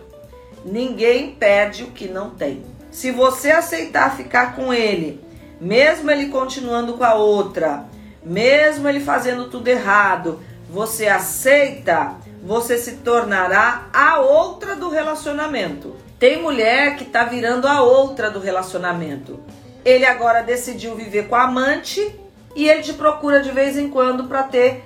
Ninguém 0.64 1.30
perde 1.32 1.84
o 1.84 1.90
que 1.92 2.08
não 2.08 2.30
tem. 2.30 2.64
Se 2.90 3.10
você 3.10 3.50
aceitar 3.50 4.16
ficar 4.16 4.56
com 4.56 4.72
ele, 4.74 5.20
mesmo 5.60 6.10
ele 6.10 6.26
continuando 6.26 6.94
com 6.94 7.04
a 7.04 7.14
outra, 7.14 7.84
mesmo 8.24 8.88
ele 8.88 9.00
fazendo 9.00 9.48
tudo 9.48 9.68
errado, 9.68 10.40
você 10.68 11.06
aceita, 11.06 12.16
você 12.42 12.76
se 12.76 12.96
tornará 12.96 13.88
a 13.92 14.18
outra 14.18 14.74
do 14.74 14.88
relacionamento. 14.88 15.96
Tem 16.18 16.42
mulher 16.42 16.96
que 16.96 17.04
tá 17.04 17.24
virando 17.24 17.68
a 17.68 17.82
outra 17.82 18.30
do 18.30 18.40
relacionamento. 18.40 19.40
Ele 19.84 20.04
agora 20.04 20.42
decidiu 20.42 20.94
viver 20.94 21.28
com 21.28 21.34
a 21.34 21.44
amante 21.44 22.14
e 22.54 22.68
ele 22.68 22.82
te 22.82 22.92
procura 22.92 23.40
de 23.40 23.50
vez 23.50 23.76
em 23.76 23.88
quando 23.88 24.24
para 24.24 24.42
ter 24.42 24.84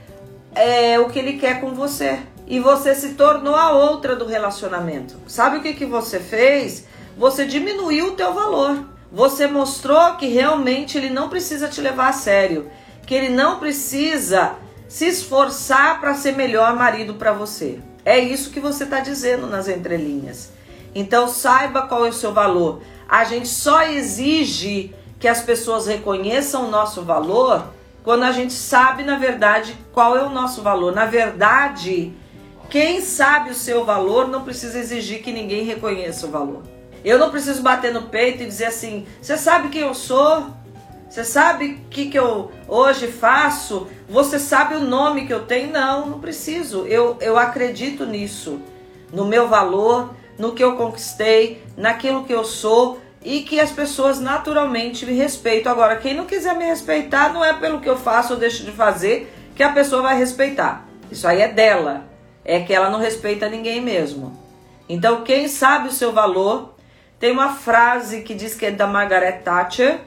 é, 0.54 0.98
o 0.98 1.08
que 1.08 1.18
ele 1.18 1.34
quer 1.34 1.60
com 1.60 1.74
você. 1.74 2.18
E 2.46 2.60
você 2.60 2.94
se 2.94 3.14
tornou 3.14 3.54
a 3.54 3.72
outra 3.72 4.14
do 4.14 4.26
relacionamento. 4.26 5.16
Sabe 5.26 5.58
o 5.58 5.62
que, 5.62 5.72
que 5.74 5.86
você 5.86 6.20
fez? 6.20 6.86
Você 7.16 7.44
diminuiu 7.44 8.08
o 8.08 8.12
teu 8.12 8.34
valor. 8.34 8.84
Você 9.10 9.46
mostrou 9.46 10.16
que 10.16 10.26
realmente 10.26 10.96
ele 10.96 11.10
não 11.10 11.28
precisa 11.28 11.68
te 11.68 11.80
levar 11.80 12.08
a 12.08 12.12
sério, 12.12 12.70
que 13.06 13.14
ele 13.14 13.28
não 13.28 13.58
precisa 13.58 14.52
se 14.88 15.06
esforçar 15.06 16.00
para 16.00 16.14
ser 16.14 16.32
melhor 16.32 16.74
marido 16.76 17.14
para 17.14 17.32
você. 17.32 17.78
É 18.04 18.18
isso 18.18 18.50
que 18.50 18.60
você 18.60 18.84
está 18.84 19.00
dizendo 19.00 19.46
nas 19.46 19.68
entrelinhas. 19.68 20.50
Então 20.94 21.28
saiba 21.28 21.82
qual 21.82 22.04
é 22.04 22.08
o 22.08 22.12
seu 22.12 22.32
valor. 22.32 22.82
A 23.12 23.24
gente 23.24 23.46
só 23.46 23.82
exige 23.82 24.94
que 25.20 25.28
as 25.28 25.42
pessoas 25.42 25.86
reconheçam 25.86 26.66
o 26.66 26.70
nosso 26.70 27.02
valor 27.02 27.66
quando 28.02 28.22
a 28.22 28.32
gente 28.32 28.54
sabe, 28.54 29.02
na 29.02 29.18
verdade, 29.18 29.76
qual 29.92 30.16
é 30.16 30.22
o 30.22 30.30
nosso 30.30 30.62
valor. 30.62 30.94
Na 30.94 31.04
verdade, 31.04 32.14
quem 32.70 33.02
sabe 33.02 33.50
o 33.50 33.54
seu 33.54 33.84
valor 33.84 34.28
não 34.28 34.44
precisa 34.44 34.78
exigir 34.78 35.22
que 35.22 35.30
ninguém 35.30 35.62
reconheça 35.62 36.26
o 36.26 36.30
valor. 36.30 36.62
Eu 37.04 37.18
não 37.18 37.30
preciso 37.30 37.60
bater 37.60 37.92
no 37.92 38.04
peito 38.04 38.44
e 38.44 38.46
dizer 38.46 38.64
assim: 38.64 39.06
você 39.20 39.36
sabe 39.36 39.68
quem 39.68 39.82
eu 39.82 39.92
sou? 39.92 40.46
Você 41.06 41.22
sabe 41.22 41.66
o 41.66 41.90
que, 41.90 42.06
que 42.06 42.18
eu 42.18 42.50
hoje 42.66 43.08
faço? 43.08 43.88
Você 44.08 44.38
sabe 44.38 44.74
o 44.74 44.80
nome 44.80 45.26
que 45.26 45.34
eu 45.34 45.44
tenho? 45.44 45.70
Não, 45.70 46.06
não 46.06 46.18
preciso. 46.18 46.86
Eu, 46.86 47.18
eu 47.20 47.36
acredito 47.36 48.06
nisso, 48.06 48.58
no 49.12 49.26
meu 49.26 49.48
valor, 49.48 50.14
no 50.38 50.52
que 50.52 50.64
eu 50.64 50.76
conquistei, 50.76 51.62
naquilo 51.76 52.24
que 52.24 52.32
eu 52.32 52.42
sou 52.42 53.01
e 53.24 53.42
que 53.42 53.60
as 53.60 53.70
pessoas 53.70 54.20
naturalmente 54.20 55.06
me 55.06 55.12
respeitam. 55.12 55.70
Agora, 55.70 55.96
quem 55.96 56.14
não 56.14 56.26
quiser 56.26 56.56
me 56.56 56.64
respeitar, 56.64 57.32
não 57.32 57.44
é 57.44 57.52
pelo 57.54 57.80
que 57.80 57.88
eu 57.88 57.96
faço 57.96 58.34
ou 58.34 58.38
deixo 58.38 58.64
de 58.64 58.72
fazer 58.72 59.32
que 59.54 59.62
a 59.62 59.72
pessoa 59.72 60.02
vai 60.02 60.16
respeitar. 60.16 60.86
Isso 61.10 61.26
aí 61.26 61.40
é 61.40 61.48
dela. 61.48 62.04
É 62.44 62.60
que 62.60 62.74
ela 62.74 62.90
não 62.90 62.98
respeita 62.98 63.48
ninguém 63.48 63.80
mesmo. 63.80 64.36
Então, 64.88 65.22
quem 65.22 65.46
sabe 65.46 65.88
o 65.88 65.92
seu 65.92 66.12
valor, 66.12 66.74
tem 67.20 67.30
uma 67.30 67.54
frase 67.54 68.22
que 68.22 68.34
diz 68.34 68.54
que 68.54 68.66
é 68.66 68.70
da 68.72 68.86
Margaret 68.86 69.42
Thatcher, 69.44 70.00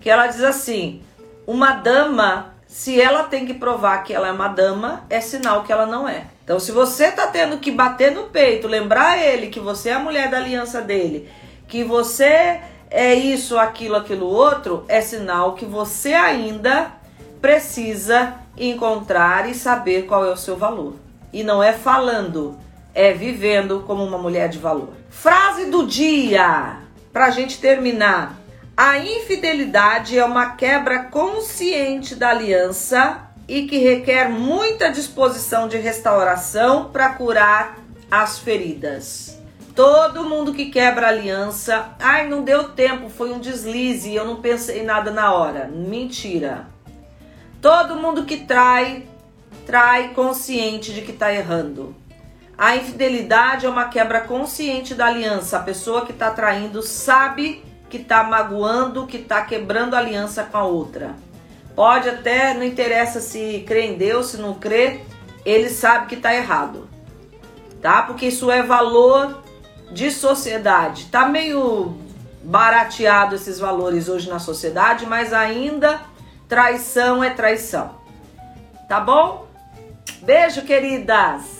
que 0.00 0.08
ela 0.08 0.26
diz 0.26 0.42
assim: 0.42 1.02
uma 1.46 1.72
dama, 1.72 2.54
se 2.66 2.98
ela 2.98 3.24
tem 3.24 3.44
que 3.44 3.52
provar 3.52 4.02
que 4.02 4.14
ela 4.14 4.28
é 4.28 4.32
uma 4.32 4.48
dama, 4.48 5.04
é 5.10 5.20
sinal 5.20 5.62
que 5.62 5.72
ela 5.72 5.84
não 5.84 6.08
é. 6.08 6.24
Então, 6.42 6.58
se 6.58 6.72
você 6.72 7.12
tá 7.12 7.26
tendo 7.26 7.58
que 7.58 7.70
bater 7.70 8.10
no 8.10 8.24
peito, 8.24 8.66
lembrar 8.66 9.18
ele 9.18 9.48
que 9.48 9.60
você 9.60 9.90
é 9.90 9.94
a 9.94 9.98
mulher 9.98 10.30
da 10.30 10.38
aliança 10.38 10.80
dele, 10.80 11.28
que 11.68 11.84
você 11.84 12.60
é 12.90 13.14
isso, 13.14 13.58
aquilo, 13.58 13.96
aquilo 13.96 14.26
outro, 14.26 14.84
é 14.88 15.00
sinal 15.00 15.54
que 15.54 15.66
você 15.66 16.14
ainda 16.14 16.92
precisa 17.40 18.34
encontrar 18.56 19.48
e 19.48 19.54
saber 19.54 20.06
qual 20.06 20.24
é 20.24 20.32
o 20.32 20.36
seu 20.36 20.56
valor. 20.56 20.94
E 21.32 21.44
não 21.44 21.62
é 21.62 21.72
falando, 21.72 22.58
é 22.94 23.12
vivendo 23.12 23.84
como 23.86 24.02
uma 24.02 24.18
mulher 24.18 24.48
de 24.48 24.58
valor. 24.58 24.94
Frase 25.10 25.66
do 25.66 25.86
dia, 25.86 26.78
pra 27.12 27.30
gente 27.30 27.60
terminar. 27.60 28.36
A 28.76 28.98
infidelidade 28.98 30.18
é 30.18 30.24
uma 30.24 30.52
quebra 30.52 31.00
consciente 31.04 32.14
da 32.14 32.30
aliança 32.30 33.28
e 33.46 33.66
que 33.66 33.78
requer 33.78 34.28
muita 34.28 34.90
disposição 34.90 35.68
de 35.68 35.76
restauração 35.76 36.90
para 36.90 37.10
curar 37.10 37.78
as 38.10 38.38
feridas. 38.38 39.37
Todo 39.78 40.24
mundo 40.24 40.52
que 40.52 40.72
quebra 40.72 41.06
aliança, 41.06 41.94
ai, 42.00 42.26
não 42.26 42.42
deu 42.42 42.70
tempo, 42.70 43.08
foi 43.08 43.30
um 43.30 43.38
deslize, 43.38 44.12
eu 44.12 44.24
não 44.24 44.42
pensei 44.42 44.82
nada 44.82 45.12
na 45.12 45.32
hora. 45.32 45.70
Mentira. 45.72 46.66
Todo 47.62 47.94
mundo 47.94 48.24
que 48.24 48.38
trai, 48.38 49.06
trai 49.64 50.08
consciente 50.14 50.92
de 50.92 51.02
que 51.02 51.12
está 51.12 51.32
errando. 51.32 51.94
A 52.58 52.74
infidelidade 52.74 53.66
é 53.66 53.68
uma 53.68 53.84
quebra 53.84 54.22
consciente 54.22 54.96
da 54.96 55.06
aliança. 55.06 55.58
A 55.58 55.62
pessoa 55.62 56.04
que 56.04 56.10
está 56.10 56.32
traindo 56.32 56.82
sabe 56.82 57.64
que 57.88 57.98
está 57.98 58.24
magoando, 58.24 59.06
que 59.06 59.18
está 59.18 59.42
quebrando 59.42 59.94
a 59.94 59.98
aliança 59.98 60.42
com 60.42 60.58
a 60.58 60.64
outra. 60.64 61.14
Pode 61.76 62.08
até, 62.08 62.52
não 62.52 62.64
interessa 62.64 63.20
se 63.20 63.62
crê 63.64 63.86
em 63.86 63.96
Deus, 63.96 64.30
se 64.30 64.38
não 64.38 64.54
crê, 64.54 65.02
ele 65.44 65.70
sabe 65.70 66.08
que 66.08 66.16
está 66.16 66.34
errado. 66.34 66.88
Tá? 67.80 68.02
Porque 68.02 68.26
isso 68.26 68.50
é 68.50 68.60
valor 68.60 69.46
de 69.90 70.10
sociedade. 70.10 71.06
Tá 71.06 71.28
meio 71.28 71.96
barateado 72.42 73.34
esses 73.34 73.58
valores 73.58 74.08
hoje 74.08 74.28
na 74.28 74.38
sociedade, 74.38 75.06
mas 75.06 75.32
ainda 75.32 76.00
traição 76.48 77.22
é 77.22 77.30
traição. 77.30 77.98
Tá 78.88 79.00
bom? 79.00 79.46
Beijo, 80.22 80.62
queridas! 80.62 81.57